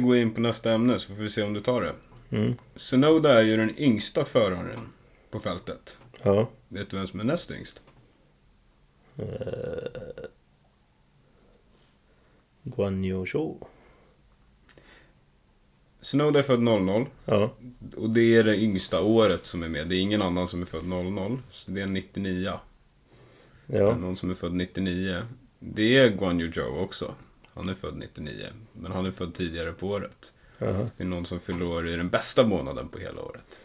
[0.02, 1.92] Gå in på nästa ämne så får vi se om du tar det.
[2.36, 2.54] Mm.
[2.76, 4.88] Sonoda är ju den yngsta föraren
[5.30, 5.98] på fältet.
[6.22, 6.50] Ja.
[6.68, 7.82] Vet du vem som är näst yngst?
[12.62, 13.56] Guan Yu Zhou.
[16.00, 17.50] Sonoda är född 00 Ja.
[17.96, 19.86] och det är det yngsta året som är med.
[19.88, 21.38] Det är ingen annan som är född 00.
[21.50, 22.52] Så det är en 99.
[23.66, 23.96] Ja.
[23.96, 25.22] Någon som är född 99.
[25.58, 27.14] Det är Guan Yu Zhou också.
[27.54, 28.46] Han är född 99.
[28.72, 30.34] Men han är född tidigare på året.
[30.58, 30.88] Jaha.
[30.96, 33.60] Det är någon som fyller år i den bästa månaden på hela året.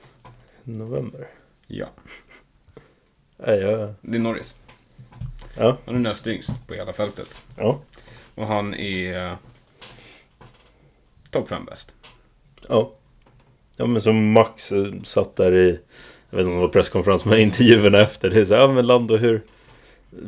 [0.63, 1.28] November.
[1.68, 1.88] Ja,
[4.01, 4.59] det är Norris.
[5.57, 5.78] Ja.
[5.86, 7.41] Han är näst yngst på hela fältet.
[7.57, 7.80] Ja.
[8.36, 9.34] Och han är eh,
[11.30, 11.95] topp 5 bäst.
[12.68, 12.91] Ja.
[13.78, 15.80] Ja men som Max eh, satt där i
[16.30, 18.68] Jag vet inte om det var presskonferens med intervjuerna efter Det är så här, ja
[18.68, 19.41] men Lando hur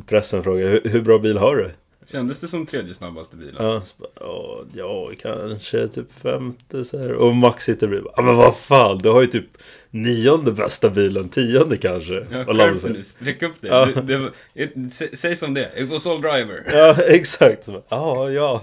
[0.05, 1.71] Pressen frågar hur, hur bra bil har du?
[2.11, 3.55] Kändes det som tredje snabbaste bilen?
[3.65, 3.81] Ja,
[4.19, 7.13] ja, ja kanske typ femte så här.
[7.13, 9.47] Och Max sitter bredvid Ja men vad fan du har ju typ
[9.89, 13.67] Nionde bästa bilen, tionde kanske Ja, skärp nu, sträck upp det.
[13.67, 13.85] Ja.
[13.85, 15.83] det, det sä, säg som det är.
[15.83, 16.63] It was all driver.
[16.71, 18.61] Ja exakt Ja ja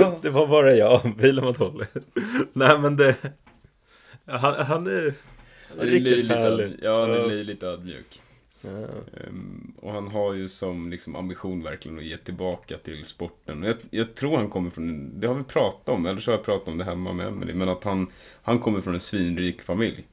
[0.00, 0.18] Ja.
[0.22, 1.86] Det var bara jag, bilen var dålig
[2.52, 3.16] Nej men det
[4.26, 5.14] Han, han är Det
[5.80, 7.26] blir riktigt lite, härlig ja, det Ja.
[7.26, 8.20] blir lite ödmjuk.
[8.64, 13.62] Ehm, och han har ju som liksom ambition verkligen att ge tillbaka till sporten.
[13.62, 16.44] Jag, jag tror han kommer från, det har vi pratat om, eller så har jag
[16.44, 18.06] pratat om det hemma med Emelie, men att han,
[18.42, 20.06] han kommer från en svinrik familj.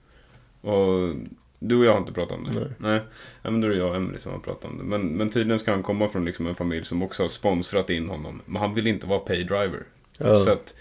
[0.62, 1.16] Och
[1.60, 2.52] Du och jag har inte pratat om det.
[2.60, 2.70] Nej.
[2.78, 3.02] Nej.
[3.42, 4.84] Ja, men då är det jag och Emily som har pratat om det.
[4.84, 8.10] Men, men tydligen ska han komma från liksom en familj som också har sponsrat in
[8.10, 8.42] honom.
[8.46, 9.84] Men han vill inte vara pay driver.
[10.18, 10.36] Ja.
[10.36, 10.76] Så att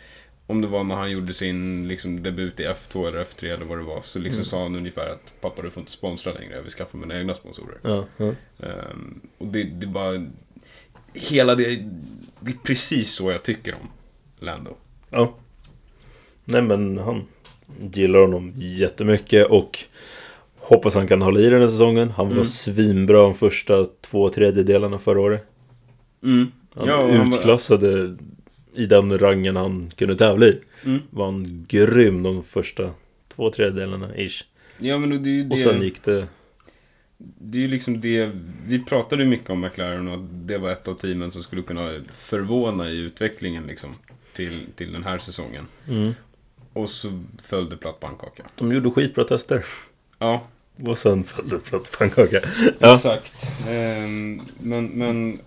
[0.51, 3.79] om det var när han gjorde sin liksom, debut i F2 eller F3 eller vad
[3.79, 4.03] det var.
[4.03, 4.25] Så Mm.
[4.29, 6.55] liksom sa han ungefär att pappa du får inte sponsra längre.
[6.55, 7.79] Jag vill skaffa mina egna sponsorer.
[7.83, 8.33] Ja, ja.
[8.67, 10.27] Ehm, och det, det är bara...
[11.15, 11.65] Hela det...
[12.41, 13.89] Det är precis så jag tycker om
[14.39, 14.71] Lando.
[15.11, 15.35] ja.
[16.45, 17.25] Nej men han
[17.93, 19.79] gillar honom jättemycket och
[20.57, 22.11] hoppas han kan hålla i den här säsongen.
[22.11, 22.45] Han var Mm.
[22.45, 25.45] svinbra de första två tredjedelarna förra året.
[26.23, 26.53] Mm.
[26.75, 28.17] Han Ja, och han utklassade
[28.75, 30.61] i den rangen han kunde tävla i.
[30.85, 31.01] Mm.
[31.11, 32.91] Var han grym de första
[33.29, 34.45] två tredjedelarna ish.
[34.79, 35.55] Ja men det är ju det...
[35.55, 36.27] Och sen gick det...
[37.19, 38.31] Det är ju liksom det,
[38.67, 42.91] vi pratade mycket om McLaren och det var ett av teamen som skulle kunna förvåna
[42.91, 43.95] i utvecklingen liksom.
[44.33, 45.67] Till, till den här säsongen.
[45.89, 46.15] Mm.
[46.73, 48.43] Och så föll det platt pannkaka.
[48.57, 49.65] De gjorde skitbra tester.
[50.19, 50.43] Ja,
[50.87, 52.41] Och sen föll det platt pannkaka.
[52.79, 52.95] Ja.
[52.95, 53.35] exakt.
[53.69, 55.39] Ehm, men, men...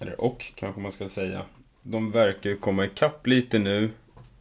[0.00, 1.42] Eller och, kanske man ska säga.
[1.88, 3.90] De verkar ju komma ikapp lite nu.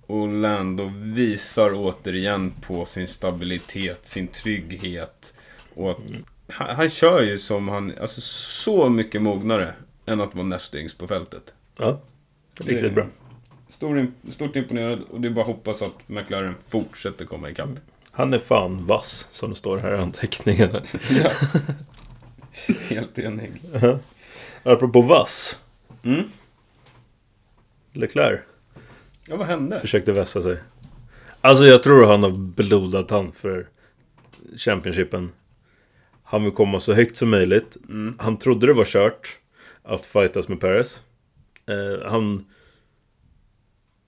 [0.07, 5.33] Och Lando visar återigen på sin stabilitet, sin trygghet.
[5.75, 5.97] Och att
[6.47, 9.73] han, han kör ju som han, alltså så mycket mognare
[10.05, 11.53] än att vara näst yngst på fältet.
[11.77, 12.01] ja.
[12.59, 13.07] Riktigt bra.
[13.69, 17.69] Stor, stort imponerad och det är bara att hoppas att McLaren fortsätter komma ikapp.
[18.11, 20.81] Han är fan vass, som det står här i anteckningarna.
[21.23, 21.31] ja.
[22.89, 23.51] Helt enig.
[24.63, 25.59] Apropå vass.
[26.03, 26.23] Mm.
[27.95, 28.39] Leclerc
[29.27, 29.79] Ja, vad hände?
[29.79, 30.57] försökte vässa sig.
[31.41, 33.67] Alltså jag tror han har blodat han för
[34.57, 35.31] Championshipen.
[36.23, 37.77] Han vill komma så högt som möjligt.
[37.89, 38.15] Mm.
[38.19, 39.39] Han trodde det var kört
[39.83, 41.01] att fightas med Perez.
[41.65, 42.45] Eh, han...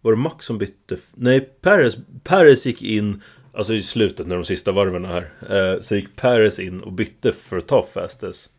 [0.02, 0.98] Var det Max som bytte?
[1.16, 3.22] Nej, Perez, Perez gick in,
[3.54, 5.30] alltså i slutet när de sista varven här.
[5.50, 8.52] Eh, så gick Perez in och bytte för att ta fastest.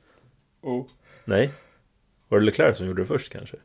[0.62, 0.86] Oh.
[1.24, 1.50] Nej?
[2.28, 3.56] Var det Leclerc som gjorde det först kanske?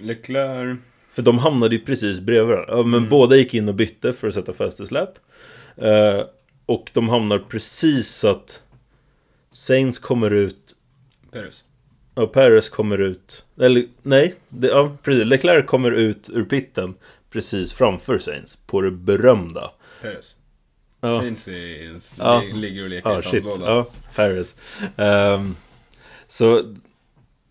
[0.00, 0.78] Leclerc.
[1.10, 2.82] För de hamnade ju precis bredvid varandra.
[2.82, 5.18] Men båda gick in och bytte för att sätta fastest lap.
[5.76, 6.22] Eh,
[6.66, 8.62] och de hamnar precis så att
[9.50, 10.74] Saints kommer ut
[11.32, 11.64] Perez.
[12.14, 13.44] Ja, Perez kommer ut...
[13.60, 15.24] Eller nej, det, ja, precis.
[15.24, 16.94] Leclerc kommer ut ur pitten
[17.30, 18.56] precis framför Saints.
[18.66, 19.70] På det berömda.
[20.02, 20.36] Perez.
[21.00, 22.42] Ja, Saints är, Ja.
[22.54, 23.62] ligger och leker ja i sandlådan.
[23.62, 24.54] Ja, Perez.
[24.96, 25.56] Ehm,
[26.28, 26.74] så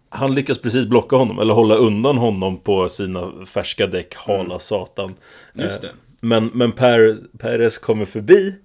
[0.09, 4.15] han lyckas precis blocka honom, eller hålla undan honom på sina färska däck.
[4.15, 5.13] Hala satan.
[5.53, 5.91] Just Eh, det.
[6.21, 8.55] Men, men per, Perez kommer förbi.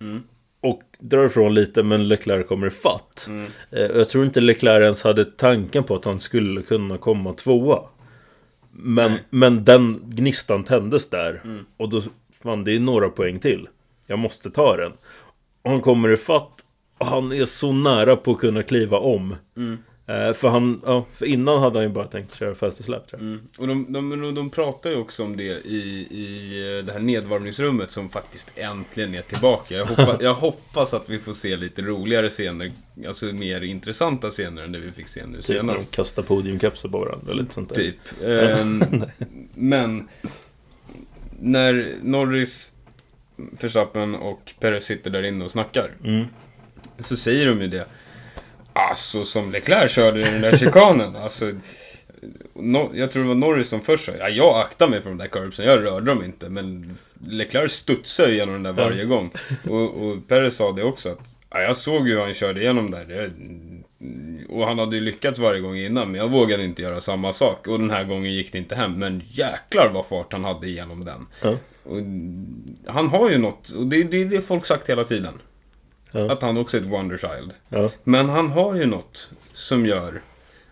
[0.00, 0.22] Mm.
[0.60, 3.26] Och drar ifrån lite, men Leclerc kommer ifatt.
[3.28, 3.46] Mm.
[3.70, 7.80] Eh, Jag tror inte Leclerc ens hade tanken på att han skulle kunna komma tvåa.
[8.70, 9.22] Men, Nej.
[9.30, 11.40] men den gnistan tändes där.
[11.44, 11.64] Mm.
[11.76, 12.02] Och då,
[12.42, 13.68] fan det är några poäng till.
[14.06, 14.92] Jag måste ta den.
[15.62, 16.52] Och han kommer ifatt.
[16.98, 19.36] Och han är så nära på att kunna kliva om.
[19.56, 19.78] Mm.
[20.06, 23.22] Eh, för, han, ja, för innan hade han ju bara tänkt köra fastest lap tror
[23.22, 23.28] jag.
[23.28, 23.40] Mm.
[23.58, 27.92] Och de, de, de, pratar ju också om det i, i eh, det här nedvarvningsrummet
[27.92, 29.74] som faktiskt äntligen är tillbaka.
[29.74, 32.72] Jag hoppas, jag hoppas att vi får se lite roligare scener,
[33.08, 35.90] alltså mer intressanta scener än det vi fick se nu Typ när de senast.
[35.90, 37.76] kastar podiumkepsar på varandra eller lite sånt där.
[37.76, 37.96] Typ.
[38.24, 38.84] Ehm,
[39.54, 40.08] men
[41.40, 42.72] när Norris,
[43.36, 46.26] Verstappen och Perez sitter där inne och snackar Mm.
[46.98, 47.86] så säger de ju det.
[48.72, 51.16] Alltså som Leclerc körde i den där chikanen.
[51.22, 51.52] Alltså,
[52.54, 55.18] no, jag tror det var Norris som först sa ja, jag aktar mig för de
[55.18, 56.48] där curbsen, jag rörde dem inte.
[56.48, 56.96] Men
[57.26, 59.30] Leclerc studsar ju igenom den där varje gång.
[59.68, 62.90] Och, och Perez sa det också att ja, jag såg ju hur han körde igenom
[62.90, 63.04] där.
[63.04, 63.30] Det,
[64.48, 67.68] och han hade ju lyckats varje gång innan, men jag vågade inte göra samma sak.
[67.68, 68.98] Och den här gången gick det inte hem.
[68.98, 71.26] Men jäklar vad fart han hade igenom den.
[71.42, 71.56] Ja.
[71.84, 71.98] Och
[72.86, 75.34] han har ju något, och det är det, är det folk sagt hela tiden.
[76.12, 76.32] Ja.
[76.32, 77.54] Att han också är ett wonderchild.
[77.68, 77.90] Ja.
[78.04, 80.20] Men han har ju något som gör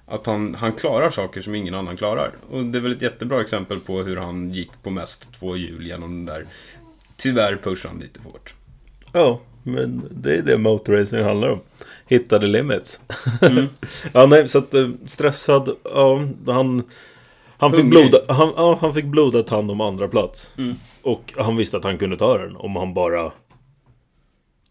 [0.07, 2.33] att han, han klarar saker som ingen annan klarar.
[2.51, 5.87] Och det är väl ett jättebra exempel på hur han gick på mest två hjul
[5.87, 6.45] genom den där.
[7.17, 8.55] Tyvärr pushade han lite för hårt.
[9.13, 11.61] Ja, men det är det motorracing handlar om.
[12.07, 13.01] Hitta the limits.
[13.41, 13.69] Mm.
[14.13, 15.77] ja, nej, så att eh, stressad.
[15.85, 16.83] Ja, han...
[17.59, 20.53] Han fick, bloda, han, ja, han fick blodat hand om andra plats.
[20.59, 20.77] Mm.
[21.03, 23.33] Och han visste att han kunde ta den om han bara...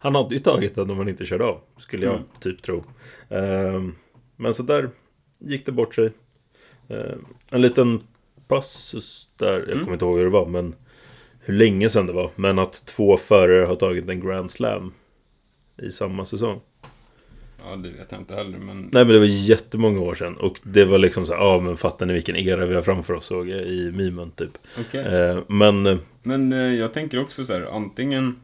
[0.02, 1.60] Han hade ju tagit den om han inte körde av.
[1.76, 2.26] Skulle jag Mm.
[2.40, 2.84] typ tro.
[3.28, 3.94] Ehm,
[4.36, 4.88] men så där
[5.38, 6.10] gick det bort sig.
[6.88, 8.00] Ehm, en liten
[8.48, 9.52] passus där.
[9.58, 9.78] Jag Mm.
[9.80, 10.46] kommer inte ihåg hur det var.
[10.46, 10.74] Men
[11.40, 12.30] hur länge sedan det var.
[12.36, 14.92] Men att två förare har tagit en Grand Slam.
[15.82, 16.60] I samma säsong.
[17.64, 18.80] Ja, det vet jag inte heller, men...
[18.80, 20.36] Nej men det var jättemånga år sedan.
[20.36, 23.14] Och det var liksom så här, ja men fattar ni vilken era vi har framför
[23.14, 24.58] oss såg jag i memen typ.
[24.80, 25.00] Okej.
[25.04, 28.40] Eh, men Men eh, jag tänker också så här, antingen...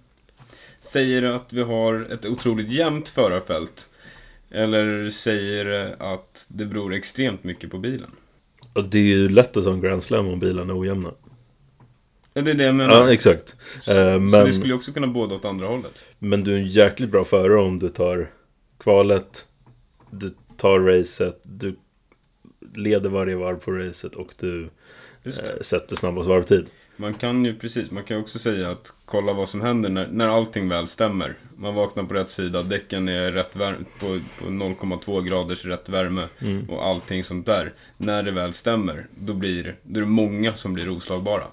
[0.86, 3.90] Säger att vi har ett otroligt jämnt förarfält?
[4.50, 8.10] Eller säger att det beror extremt mycket på bilen?
[8.72, 11.12] Och det är ju lätt att ta en Grand Slam om bilarna är ojämna.
[12.34, 12.94] Ja, det är det jag menar.
[12.94, 13.56] Ja, exakt.
[13.80, 16.04] så, så men- det skulle också kunna båda åt andra hållet.
[16.18, 18.30] Men du är en jäkligt bra förare om du tar
[18.78, 19.46] kvalet,
[20.10, 21.76] du tar racet, du
[22.74, 24.68] leder varje varv på racet och du
[25.24, 26.66] eh, sätter snabbast varvtid.
[26.96, 30.28] Man kan ju precis, man kan också säga att kolla vad som händer när, när
[30.28, 31.34] allting väl stämmer.
[31.56, 34.06] Man vaknar på rätt sida, däcken är rätt vär- på,
[34.38, 36.70] på 0,2 graders rätt värme Mm.
[36.70, 37.72] och allting sånt där.
[37.96, 41.44] När det väl stämmer, då blir då är det många som blir oslagbara.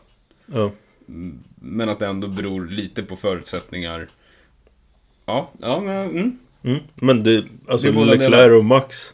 [0.46, 0.72] Ja.
[1.08, 4.08] Mm, Men att det ändå beror lite på förutsättningar.
[5.26, 6.38] Ja, ja men, mm.
[6.64, 6.80] Mm.
[6.96, 9.14] Men det, alltså Det Leclerc och Max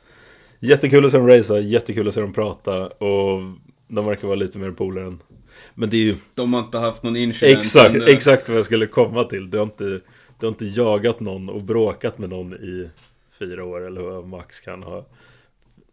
[0.60, 3.42] Jättekul att se dem racea, jättekul att se dem prata och
[3.88, 5.20] de verkar vara lite mer polare än
[5.80, 8.06] Men det är ju De har inte haft någon incident exakt, ännu.
[8.06, 9.50] exakt vad jag skulle komma till.
[9.50, 9.84] Du har, inte,
[10.40, 12.90] du har inte jagat någon och bråkat med någon i
[13.40, 15.06] fyra år eller vad Max kan ha.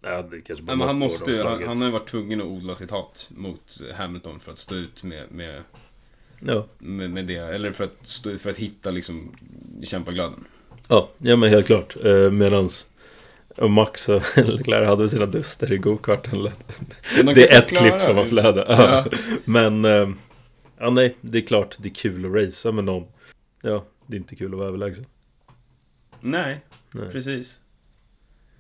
[0.02, 2.40] Nej, det kanske bara Nej, men han, måste, ju- han, han har ju varit tvungen
[2.40, 5.62] att odla sitt hat mot Hamilton för att stå ut med, med,
[6.40, 6.66] Ja.
[6.78, 7.36] med, med det.
[7.36, 9.30] Eller för att, stå, för att hitta liksom
[9.82, 10.44] kämpaglöden.
[10.88, 11.96] Ja, ja men helt klart.
[12.04, 12.88] Eh, medans
[13.58, 16.48] och Max och Leclerc hade sina duster i gokarten.
[17.34, 18.66] Det är ett klipp som har flödat.
[18.68, 19.04] Ja.
[19.10, 19.18] Ja.
[19.44, 20.08] Men, eh,
[20.78, 23.04] ja nej, det är klart det är kul att racea med någon.
[23.62, 25.04] Ja, det är inte kul att vara överlägsen.
[26.20, 27.08] Nej, Nej.
[27.10, 27.60] precis.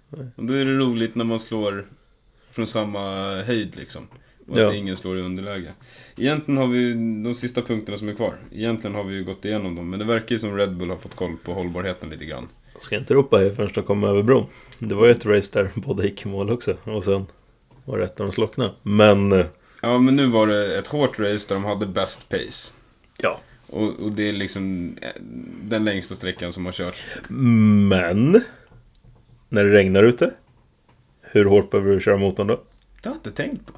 [0.08, 0.26] Nej.
[0.36, 1.86] Och då är det roligt när man slår
[2.50, 4.08] från samma höjd liksom.
[4.48, 4.68] Och Ja.
[4.68, 5.72] att ingen slår i underläge.
[6.16, 6.92] Egentligen har vi
[7.24, 8.34] de sista punkterna som är kvar.
[8.52, 9.90] Egentligen har vi ju gått igenom dem.
[9.90, 12.48] Men det verkar ju som Red Bull har fått koll på hållbarheten lite grann.
[12.76, 14.46] Jag ska inte ropa hej förrän de kommer över bron.
[14.78, 16.76] Det var ju ett race där båda gick i mål också.
[16.84, 17.26] Och sen
[17.84, 18.72] var det ett när de slocknade.
[18.82, 19.46] Men, eh,
[19.82, 22.72] Ja, men nu var det ett hårt race där de hade best pace.
[23.18, 23.40] ja.
[23.68, 25.08] Och, och det är liksom eh,
[25.62, 27.04] den längsta sträckan som har körts.
[27.28, 28.40] Men,
[29.48, 30.30] när det regnar ute.
[31.22, 32.54] Hur hårt behöver du köra motorn då?
[33.02, 33.72] Det har jag inte tänkt på.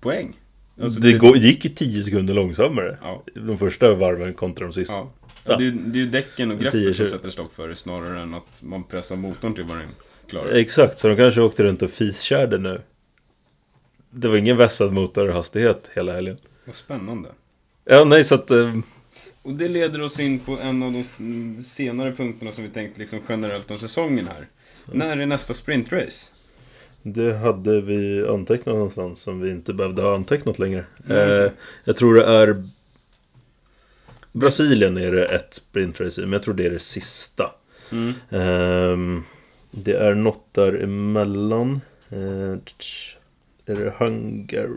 [0.00, 0.36] Poäng.
[0.82, 2.98] Alltså, det går, gick ju 10 sekunder långsammare.
[3.02, 4.94] Ja, De första varven kontra de sista.
[4.94, 5.10] ja.
[5.48, 8.20] Ja det, är, det är ju däcken och greppet som sätter stopp för det snarare
[8.20, 9.88] än att man pressar motorn till vad den
[10.26, 10.50] klarar.
[10.50, 12.80] Exakt, så de kanske åkte runt och fiskörde nu.
[14.10, 16.36] Det var ingen vässad motorhastighet hela helgen.
[16.64, 17.28] Vad spännande.
[17.84, 18.50] Ja, nej, så att...
[18.50, 18.74] Eh,
[19.42, 21.04] Och det leder oss in på en av de
[21.64, 24.46] senare punkterna som vi tänkt liksom generellt om säsongen här.
[24.92, 26.26] När är nästa sprintrace?
[27.02, 30.84] det hade vi antecknat någonstans som vi inte behövde ha antecknat längre.
[31.08, 31.44] Mm.
[31.44, 31.50] Eh,
[31.84, 32.64] jag tror det är...
[34.32, 37.50] Brasilien är det ett sprintrace i, men jag tror det är det sista.
[37.92, 38.14] Mm.
[38.30, 39.24] Ehm,
[39.70, 41.80] det är något däremellan.
[42.12, 42.58] Uh,
[43.66, 44.68] är det Hungar...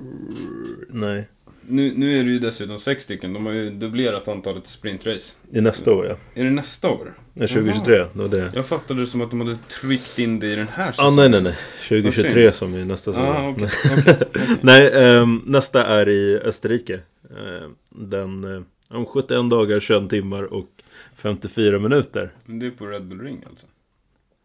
[0.89, 1.27] Nej.
[1.67, 3.33] Nu, nu är det ju dessutom sex stycken.
[3.33, 5.35] De har ju dubblerat antalet sprintrace.
[5.51, 6.15] Är nästa år ja.
[6.33, 7.13] Är det nästa år?
[7.35, 7.95] Är 2023.
[7.97, 8.51] Det var det.
[8.55, 11.15] Jag fattade det som att de hade tryckt in det i den här Ah, säsongen.
[11.15, 11.57] nej, nej, nej.
[11.89, 13.27] 2023 som är nästa säsong.
[13.27, 14.17] Ah, okej, okej.
[14.61, 16.99] Nej, ehm, nästa är i Österrike.
[17.29, 18.61] Ehm, den, eh,
[18.91, 20.83] om 71 dagar, 21 timmar och
[21.15, 22.31] 54 minuter.
[22.45, 23.67] Men det är på Red Bull Ring alltså?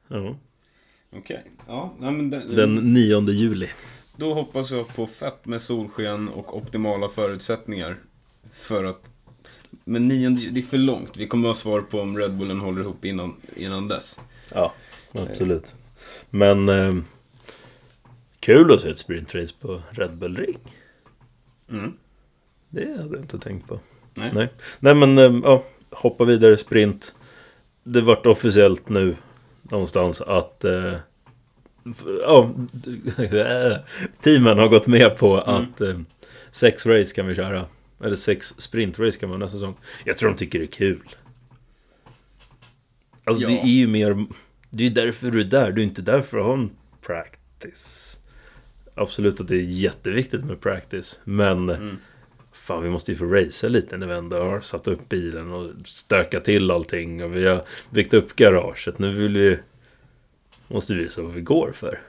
[0.08, 0.36] Ja.
[1.12, 1.44] Okej.
[1.66, 3.68] Ja, nej, men den, Den 9 juli.
[4.16, 7.96] Då hoppas jag på fett med solsken och optimala förutsättningar.
[8.52, 9.02] För att...
[9.84, 11.16] Men nionde, det är för långt.
[11.16, 14.20] Vi kommer ha svar på om Red Bullen håller ihop innan, innan dess.
[14.54, 14.72] Ja,
[15.12, 15.74] absolut.
[16.30, 17.04] Men ehm,
[18.40, 20.58] kul att se ett sprintrace på Red Bull Ring.
[21.70, 21.92] Mm.
[22.68, 23.80] Det hade jag inte tänkt på.
[24.16, 24.30] Nej.
[24.34, 24.48] Nej,
[24.78, 27.14] Nej men ehm, ja, hoppa vidare sprint.
[27.84, 29.16] Det vart officiellt nu
[29.62, 30.94] någonstans att eh,
[32.22, 32.50] ja,
[34.20, 35.54] teamen har gått med på Mm.
[35.72, 36.00] att eh,
[36.50, 37.64] sex race kan vi köra.
[38.04, 39.74] Eller sex sprintrace kan man nästa säsong.
[40.04, 40.98] Jag tror de tycker det är kul.
[43.24, 43.48] Alltså Ja.
[43.48, 44.26] det är ju mer...
[44.70, 45.72] Det är ju därför du är där.
[45.72, 46.70] Du är inte där för att ha en
[47.06, 48.18] practice.
[48.94, 51.18] Absolut att det är jätteviktigt med practice.
[51.24, 51.96] Men Mm.
[52.56, 55.70] Fan vi måste ju få racea lite när vi ändå har satt upp bilen och
[55.84, 58.98] stökat till allting och vi har byggt upp garaget.
[58.98, 59.58] Nu vill vi...
[60.68, 62.00] Måste vi visa vad vi går för.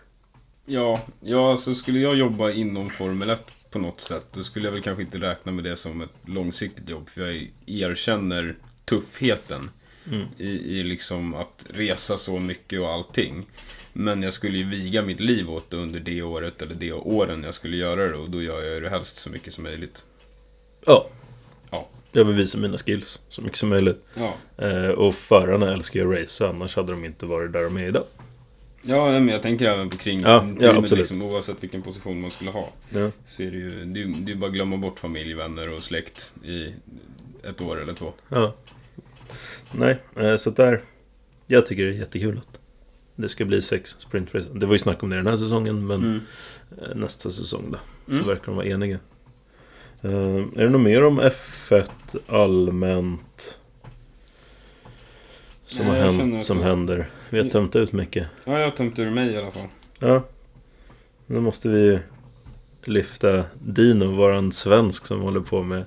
[0.65, 4.73] Ja, ja, så skulle jag jobba inom Formel 1 på något sätt, då skulle jag
[4.73, 7.09] väl kanske inte räkna med det som ett långsiktigt jobb.
[7.09, 9.69] För jag erkänner tuffheten
[10.11, 10.27] Mm.
[10.37, 13.45] i, i liksom att resa så mycket och allting.
[13.93, 17.43] Men jag skulle ju viga mitt liv åt det under det året eller de åren
[17.43, 20.05] jag skulle göra det och då gör jag det helst så mycket som möjligt.
[20.87, 21.07] Ja.
[21.71, 21.87] Ja.
[22.11, 24.05] Jag vill visa mina skills så mycket som möjligt.
[24.15, 27.77] Ja, Eh, och förarna älskar ju att racea annars hade de inte varit där de
[27.77, 28.03] är idag.
[28.81, 30.91] ja men jag tänker även på kring Ja, ja, absolut.
[30.91, 32.69] liksom, oavsett vilken position man skulle ha.
[32.89, 33.11] Ja.
[33.27, 35.83] Så är det ju, det är det är bara att glömma bort familj, vänner och
[35.83, 36.73] släkt i
[37.43, 38.13] ett år eller två.
[38.29, 38.55] ja.
[39.71, 40.81] nej, eh, så där.
[41.47, 42.59] Jag tycker det är jättekul att
[43.15, 44.47] det ska bli sex sprintrace.
[44.53, 46.21] Det var ju snack om det den här säsongen, men Mm.
[46.81, 47.77] eh, nästa säsong då.
[48.05, 48.27] Så Mm.
[48.27, 48.99] verkar de vara eniga.
[50.07, 51.89] Eh, är det något mer om F1
[52.27, 53.57] allmänt?
[55.65, 57.05] Som, Nej, har hänt, som händer.
[57.29, 58.27] Vi har tömt ut mycket.
[58.45, 59.67] Ja, jag har tömt ur mig i alla fall.
[59.99, 60.23] Ja.
[61.25, 61.99] Nu måste vi
[62.83, 65.85] lyfta Dino, våran svensk som håller på med...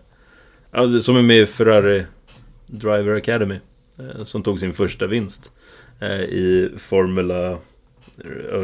[0.70, 2.04] Alltså, som är med i Ferrari
[2.66, 3.58] Driver Academy.
[3.98, 5.52] eh, Som tog sin första vinst
[6.00, 7.58] eh, i Formula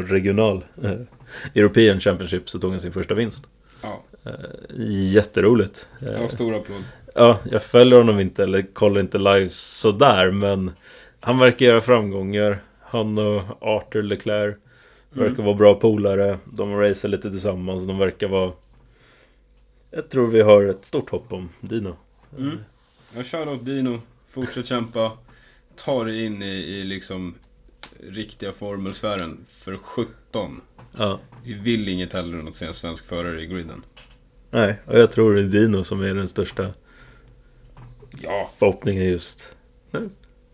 [0.07, 0.65] regional.
[1.55, 3.47] European Championship så tog han sin första vinst.
[4.27, 4.33] Eh,
[5.13, 5.87] Jätteroligt.
[6.01, 6.83] Eh, ja stor applåd.
[7.15, 10.71] Ja, jag följer honom inte eller kollar inte live sådär men
[11.19, 12.57] han verkar göra framgångar.
[12.81, 14.55] Han och Arthur Leclerc
[15.09, 15.45] verkar Mm.
[15.45, 16.37] vara bra polare.
[16.45, 17.87] De racear lite tillsammans.
[17.87, 18.51] De verkar vara...
[19.91, 21.95] Jag tror vi har ett stort hopp om Dino.
[22.37, 22.57] Mm.
[23.15, 24.01] Ja, shoutout Dino.
[24.29, 25.11] Fortsätt kämpa.
[25.75, 27.35] Ta dig in i, i liksom
[28.09, 29.45] riktiga formelsfären.
[29.49, 30.61] För 17.
[30.97, 31.19] Ja.
[31.43, 33.83] Vi vill inget hellre än att se en svensk förare i griden.
[34.51, 36.67] Nej, och jag tror det är Dino som är den största
[38.21, 39.55] Ja, förhoppningen just...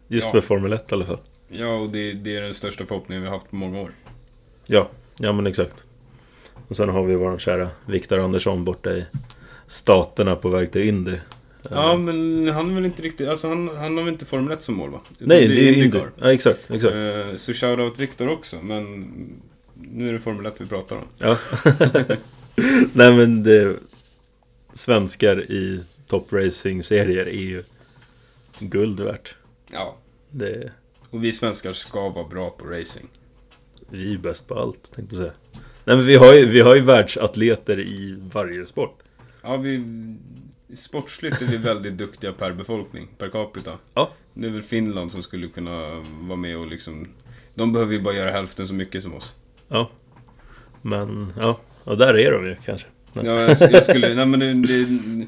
[0.08, 0.32] Just Ja.
[0.32, 1.20] för Formel 1 i alla fall.
[1.50, 3.92] ja och det, det är den största förhoppningen vi har haft på många år.
[4.66, 4.90] Ja,
[5.20, 5.84] ja men exakt.
[6.68, 9.06] Och sen har vi vår kära Viktor Andersson borta i
[9.68, 11.16] Staterna på väg till Indy.
[11.70, 13.28] Ja, men han är väl inte riktigt...
[13.28, 15.00] Alltså han, han har väl inte Formel 1 som mål va?
[15.20, 15.84] Nej, det är Indy.
[15.86, 16.12] Indycar.
[16.20, 16.96] Ja, exakt, exakt.
[16.96, 19.08] Eh, Så shoutout Viktor också, men
[19.74, 21.04] nu är det Formel 1 vi pratar om.
[21.18, 21.38] Ja.
[22.94, 23.80] Nej men det...
[24.74, 27.64] Svenskar i toppracing-serier är ju
[28.60, 29.36] guld värt.
[29.72, 29.98] Ja.
[30.30, 30.72] Det,
[31.10, 33.10] Och vi svenskar ska vara bra på racing.
[33.90, 35.34] vi är bäst på allt, tänkte jag säga.
[35.86, 39.00] Nej men vi har ju, vi har ju världsatleter i varje sport.
[39.42, 39.84] Ja, vi...
[40.76, 43.72] Sportsligt är vi väldigt duktiga per befolkning, per capita.
[43.94, 44.12] Ja.
[44.34, 45.88] Det är väl Finland som skulle kunna
[46.22, 47.08] vara med och liksom...
[47.56, 49.36] De behöver ju bara göra hälften så mycket som oss.
[49.68, 49.90] Ja.
[50.82, 51.60] Men, ja.
[51.84, 52.88] Och där är de ju kanske.
[53.14, 53.26] Nej.
[53.26, 54.14] Ja, jag, jag skulle...
[54.14, 55.28] Nej, men det, det,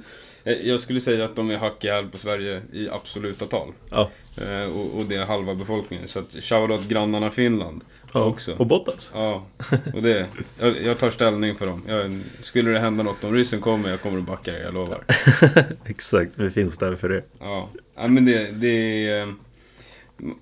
[0.64, 3.74] jag skulle säga att de är hack i häl på Sverige i absoluta tal.
[3.90, 4.10] Ja.
[4.38, 6.08] Eh, och, och det är halva befolkningen.
[6.08, 7.82] Så att shoutout grannarna Finland
[8.14, 8.24] ja.
[8.24, 8.54] också.
[8.58, 9.12] Och Bottas.
[9.14, 9.46] Ja,
[9.94, 10.28] och det...
[10.60, 11.82] Jag, jag tar ställning för dem.
[11.88, 15.04] Jag, skulle det hända något, om ryssen kommer, jag kommer att backa det, jag lovar.
[15.86, 17.24] Exakt, vi finns där för det.
[17.40, 19.34] Ja, ja men det, det är...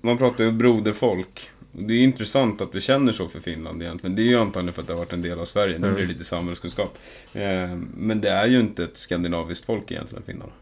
[0.00, 1.50] Man pratar ju broderfolk.
[1.78, 4.16] Det är intressant att vi känner så för Finland egentligen.
[4.16, 5.78] Det är ju antagligen för att det har varit en del av Sverige.
[5.78, 5.94] Nu Mm.
[5.94, 6.98] blir det lite samhällskunskap.
[7.32, 10.52] Eh, men det är ju inte ett skandinaviskt folk egentligen, finnarna.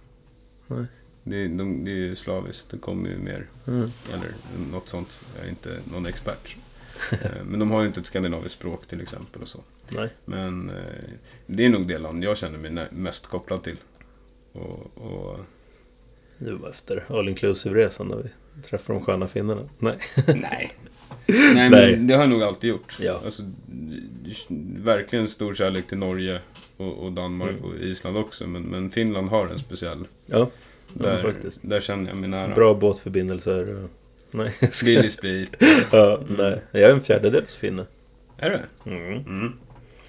[0.66, 0.84] Nej.
[1.24, 2.70] Det, de, det är ju slaviskt.
[2.70, 3.90] Det kommer ju mer, Mm.
[4.14, 4.28] eller
[4.72, 5.20] något sånt.
[5.36, 6.56] Jag är inte någon expert.
[7.12, 9.60] Eh, men de har ju inte ett skandinaviskt språk till exempel och så.
[9.88, 10.08] Nej.
[10.24, 10.76] Men eh,
[11.46, 13.76] det är nog det land jag känner mig mest kopplad till.
[14.52, 15.38] Och, och
[16.38, 19.68] Det var efter All Inclusive-resan när vi träffade de sköna finnarna.
[19.78, 19.98] Nej.
[20.26, 20.72] Nej.
[21.26, 21.96] Nej, men Nej.
[21.96, 22.96] det har jag nog alltid gjort.
[23.00, 23.20] Ja.
[23.24, 23.42] Alltså,
[24.76, 26.40] verkligen stor kärlek till Norge
[26.76, 27.64] och, och Danmark Mm.
[27.64, 28.46] och Island också.
[28.46, 30.06] Men, men Finland har en speciell.
[30.26, 30.50] Ja,
[30.92, 31.60] Där, faktiskt.
[31.62, 32.54] där känner jag mig nära.
[32.54, 33.88] Bra båtförbindelser.
[34.30, 34.54] Nej,
[34.84, 35.56] Billig sprit.
[35.92, 36.62] ja, nej.
[36.70, 37.86] Jag är en fjärdedels finne.
[38.36, 38.90] Är det?
[38.90, 39.12] Mm.
[39.18, 39.52] Mm.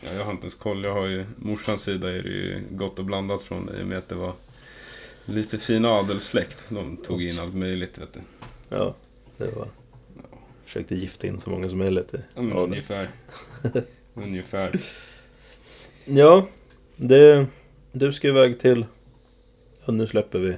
[0.01, 0.83] Ja, jag har inte ens koll.
[0.83, 3.97] Jag har ju morsans sida är det ju gott och blandat från i och med
[3.97, 4.33] att det var
[5.25, 6.65] lite fin adelssläkt.
[6.69, 8.19] De tog in allt möjligt vet du.
[8.69, 8.95] Ja,
[9.37, 9.67] det var...
[10.73, 12.57] Försökte gifta in så många som möjligt i men adeln.
[12.71, 13.09] ungefär.
[14.13, 14.71] ungefär.
[16.05, 16.47] Ja,
[16.95, 17.45] det...
[17.91, 18.85] Du ska iväg till...
[19.85, 20.55] Ja, nu släpper vi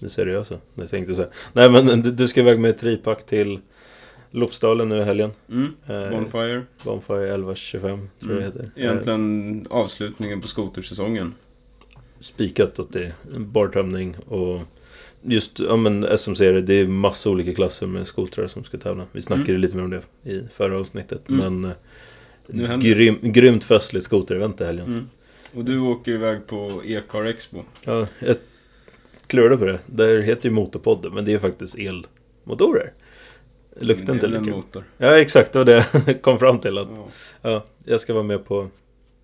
[0.00, 0.58] det seriösa.
[0.74, 1.28] Det tänkte jag säga.
[1.52, 3.60] Nej men du, du ska iväg med tripack till
[4.30, 5.30] Lofsdalen nu i helgen.
[5.48, 5.74] Mm.
[5.86, 6.62] Eh, Bonfire.
[6.84, 8.52] Bonfire 1125 tror jag det Mm.
[8.66, 8.70] heter.
[8.82, 11.34] Egentligen avslutningen på skotersäsongen.
[11.94, 14.60] Eh, spikat att det bartömning och
[15.24, 19.06] just ja, men SM-serier, det är massa olika klasser med skotrar som ska tävla.
[19.12, 19.60] Vi snackade Mm.
[19.60, 21.28] lite mer om det i förra avsnittet.
[21.28, 21.60] Mm.
[21.62, 21.72] Men
[22.46, 24.86] Nu eh, händer grym, grymt festligt skoterevent i helgen.
[24.86, 25.08] Mm.
[25.54, 27.62] Och du åker iväg på E-car Expo.
[27.84, 28.36] Ja, jag
[29.26, 29.78] klurade på det.
[29.86, 32.92] Det heter ju Motorpodden, men det är faktiskt elmotorer.
[33.78, 34.50] Det luktar inte lika.
[34.50, 34.84] motor.
[34.98, 35.52] Ja, exakt.
[35.52, 36.78] Det var det jag kom fram till.
[36.78, 37.06] Att, Ja.
[37.50, 38.68] ja, jag ska vara med på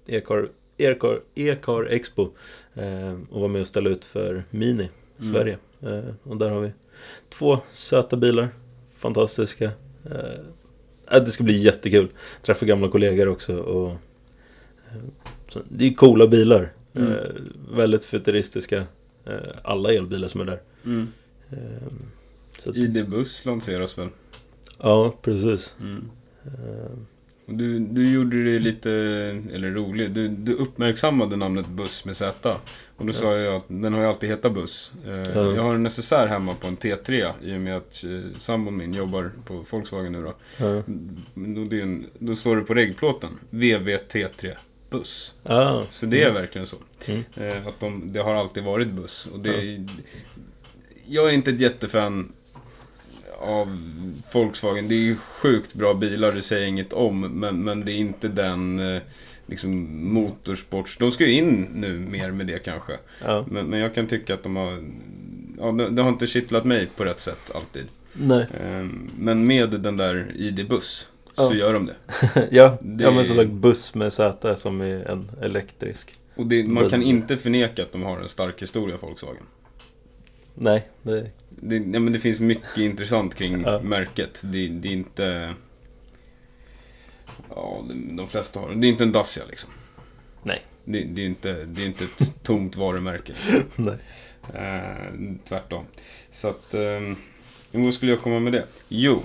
[0.07, 0.49] E-car,
[0.79, 2.29] E-car, E-car Expo.
[2.75, 4.89] Eh, och vara med och ställa ut för Mini
[5.21, 5.33] Mm.
[5.35, 5.59] Sverige.
[5.83, 6.73] Eh, och där har vi
[7.29, 8.49] två söta bilar.
[8.97, 9.65] Fantastiska.
[10.05, 10.41] Eh,
[11.11, 12.09] ja, det ska bli jättekul.
[12.43, 13.59] Träffa gamla kollegor också.
[13.59, 13.91] Och,
[14.91, 16.73] eh, det är coola bilar.
[16.95, 17.13] Mm.
[17.13, 17.19] Eh,
[17.75, 18.85] väldigt futuristiska.
[19.25, 20.61] Eh, alla elbilar som är där.
[20.85, 21.09] Mm.
[21.51, 21.93] Eh,
[22.59, 24.09] så att, ID Buss lanseras väl?
[24.79, 25.75] ja, precis.
[25.81, 26.11] Mm.
[27.47, 28.91] Du, du gjorde det lite,
[29.53, 32.57] eller roligt, du, du uppmärksammade namnet Buss med Z.
[32.97, 34.93] Och då sa jag att den har ju alltid hetat Buss.
[35.07, 35.55] Ja.
[35.55, 38.95] Jag har en necessär hemma på en T3 i och med att eh, sambon min
[38.95, 40.35] jobbar på Volkswagen nu då.
[41.35, 44.53] Men Då, en, då står det på reggplåten, VVT3
[44.91, 45.35] Buss.
[45.43, 46.77] Ah, Så det är verkligen så.
[47.07, 47.23] Mm.
[47.37, 49.29] Eh, att de, det har alltid varit buss.
[49.33, 49.85] Och det,
[51.07, 52.33] Jag är inte ett jättefan
[53.41, 53.79] av
[54.33, 54.89] Volkswagen.
[54.89, 57.21] Det är ju sjukt bra bilar, det säger inget om.
[57.21, 59.03] Men, men det är inte den eh,
[59.47, 60.99] liksom motorsports...
[60.99, 62.93] De ska ju in nu mer med det kanske.
[63.25, 63.45] ja.
[63.51, 64.85] Men, men jag kan tycka att de har...
[65.59, 67.87] Ja, det, har inte kittlat mig på rätt sätt alltid.
[68.13, 68.47] Nej.
[68.61, 68.87] Eh,
[69.19, 71.55] men med den där ID-buss så Ja.
[71.55, 71.95] gör de det.
[72.51, 76.15] ja, Det- ja, men som en buss med Z som är en elektrisk.
[76.35, 77.09] Och det, man kan Buss.
[77.09, 79.43] inte förneka att de har en stark historia, Volkswagen.
[80.55, 81.31] Nej, det...
[81.49, 83.81] Det, ja, men det finns mycket intressant kring Ja.
[83.83, 84.41] märket.
[84.45, 85.55] Det, det är inte...
[87.49, 87.85] Ja,
[88.17, 88.75] de, flesta har det.
[88.75, 89.71] Det är inte en Dacia liksom.
[90.43, 90.63] Nej.
[90.85, 93.33] Det, det, är, inte, det är inte ett tomt varumärke.
[93.77, 93.95] Nej.
[94.55, 95.85] Eh, tvärtom.
[96.33, 96.75] Så att...
[96.75, 97.01] Eh,
[97.73, 98.67] vad skulle jag komma med det?
[98.89, 99.23] Jo.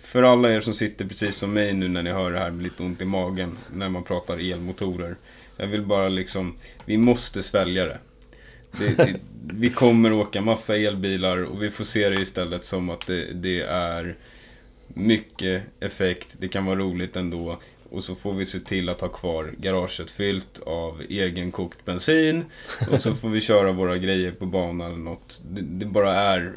[0.00, 2.64] För alla er som sitter precis som mig nu när ni hör det här, blir
[2.70, 5.16] lite ont i magen när man pratar elmotorer.
[5.56, 6.54] Jag vill bara liksom,
[6.84, 7.98] vi måste svälja det
[8.78, 9.20] det, det
[9.52, 13.60] vi kommer åka massa elbilar och vi får se det istället som att det, det
[13.60, 14.16] är
[14.88, 17.58] mycket effekt, det kan vara roligt ändå.
[17.90, 22.44] Och så får vi se till att ha kvar garaget fyllt av egenkokt bensin.
[22.90, 25.42] Och så får vi köra våra grejer på banan eller något.
[25.50, 26.52] Det, det bara är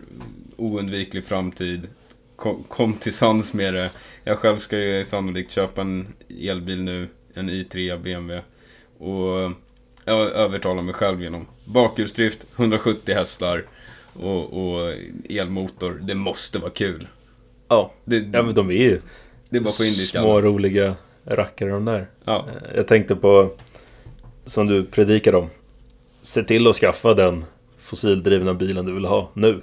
[0.56, 1.88] oundviklig framtid.
[2.36, 3.90] Kom, kom till sans med det.
[4.24, 6.08] Jag själv ska ju sannolikt köpa en
[6.42, 7.08] elbil nu.
[7.34, 8.44] En i3 BMW.
[8.98, 9.52] Och
[10.08, 13.64] jag övertalar mig själv genom bakhjulsdrift, 170 hästar
[14.14, 14.44] och,
[14.78, 14.94] och
[15.30, 16.00] elmotor.
[16.04, 17.08] Det måste vara kul.
[17.68, 17.94] Ja.
[18.06, 19.02] Det, ja, men de är ju
[19.50, 20.96] det är bara små roliga
[21.26, 22.08] rackare de där.
[22.24, 22.48] Ja.
[22.50, 23.52] Eh, Jag tänkte på,
[24.46, 25.50] som du predikade om.
[26.22, 27.46] Se till att skaffa den
[27.80, 29.62] fossildrivna bilen du vill ha nu.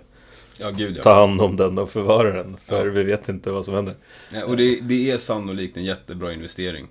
[0.59, 1.03] ja, gud ja.
[1.03, 2.57] Ta hand om den och förvara den.
[2.67, 3.95] För vi vet inte vad som händer.
[4.47, 6.87] Och det, det är sannolikt en jättebra investering.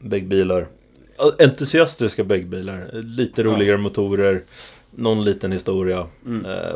[0.00, 0.66] Bäggbilar.
[1.20, 2.90] Ja, Entusiastiska bäggbilar.
[3.02, 3.46] Lite Ja.
[3.48, 4.42] roligare motorer.
[4.90, 6.06] Någon liten historia.
[6.26, 6.44] Mm.
[6.46, 6.72] Eh,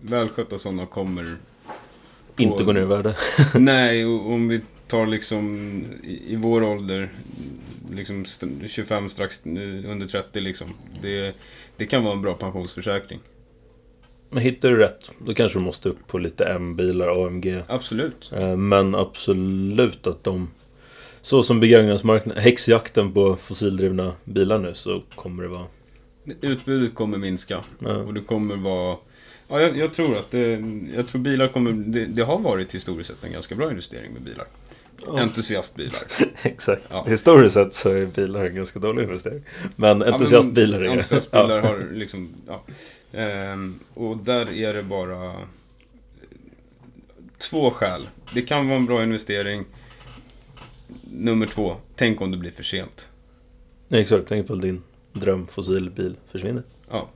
[0.00, 1.36] Välskötta sådana kommer...
[2.38, 3.16] inte gå ner i värde.
[3.54, 5.56] Nej, om vi tar liksom
[6.02, 7.08] i, i vår ålder,
[7.94, 9.40] liksom st- 25 strax
[9.86, 10.68] under 30 liksom.
[11.02, 11.36] Det,
[11.76, 13.20] det kan vara en bra pensionsförsäkring.
[14.30, 17.62] Men hittar du rätt, då kanske du måste upp på lite M-bilar, AMG.
[17.68, 18.30] Absolut.
[18.34, 20.48] Eh, Men absolut att de...
[21.22, 25.66] Så som begagnatmarknaden, häxjakten på fossildrivna bilar nu så kommer det vara...
[26.40, 27.58] Utbudet kommer minska.
[27.78, 27.96] Ja.
[27.96, 28.96] Och det kommer vara...
[29.48, 30.64] Ja, jag, jag tror att det,
[30.96, 31.72] jag tror bilar kommer...
[31.72, 34.46] Det, det har varit historiskt sett en ganska bra investering med bilar.
[35.06, 35.18] Ja.
[35.18, 36.02] Entusiastbilar.
[36.42, 36.82] Exakt.
[36.90, 37.04] Ja.
[37.08, 39.42] Historiskt sett så är bilar en ganska dålig investering.
[39.76, 40.90] Men entusiastbilar är det.
[40.90, 42.34] Entusiastbilar har liksom...
[42.46, 42.64] Ja.
[43.12, 45.32] Ehm, och där är det bara...
[47.38, 48.08] Två skäl.
[48.34, 49.64] Det kan vara en bra investering.
[51.14, 53.10] Nummer två, tänk om det blir för sent.
[53.90, 54.82] Exakt, tänk att din
[55.12, 56.62] dröm fossilbil försvinner.
[56.90, 57.08] Ja,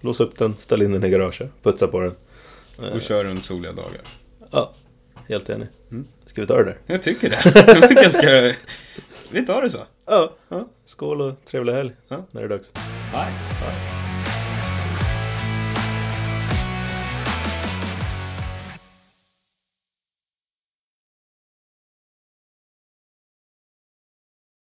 [0.00, 2.14] Lås upp den, ställ in den i garaget, putsa på den.
[2.78, 4.00] Eh, och kör runt soliga dagar.
[4.50, 4.72] Ja,
[5.28, 5.68] helt enig.
[5.90, 6.06] Mm.
[6.26, 6.78] Ska vi ta det där?
[6.86, 7.78] Jag tycker det.
[7.88, 8.54] Det ganska...
[9.30, 9.78] Vi tar det så.
[10.06, 10.32] Ja.
[10.48, 10.68] ja.
[10.84, 12.26] Skål och trevlig helg Ja.
[12.30, 12.70] när det är dags.
[13.12, 13.95] Hej.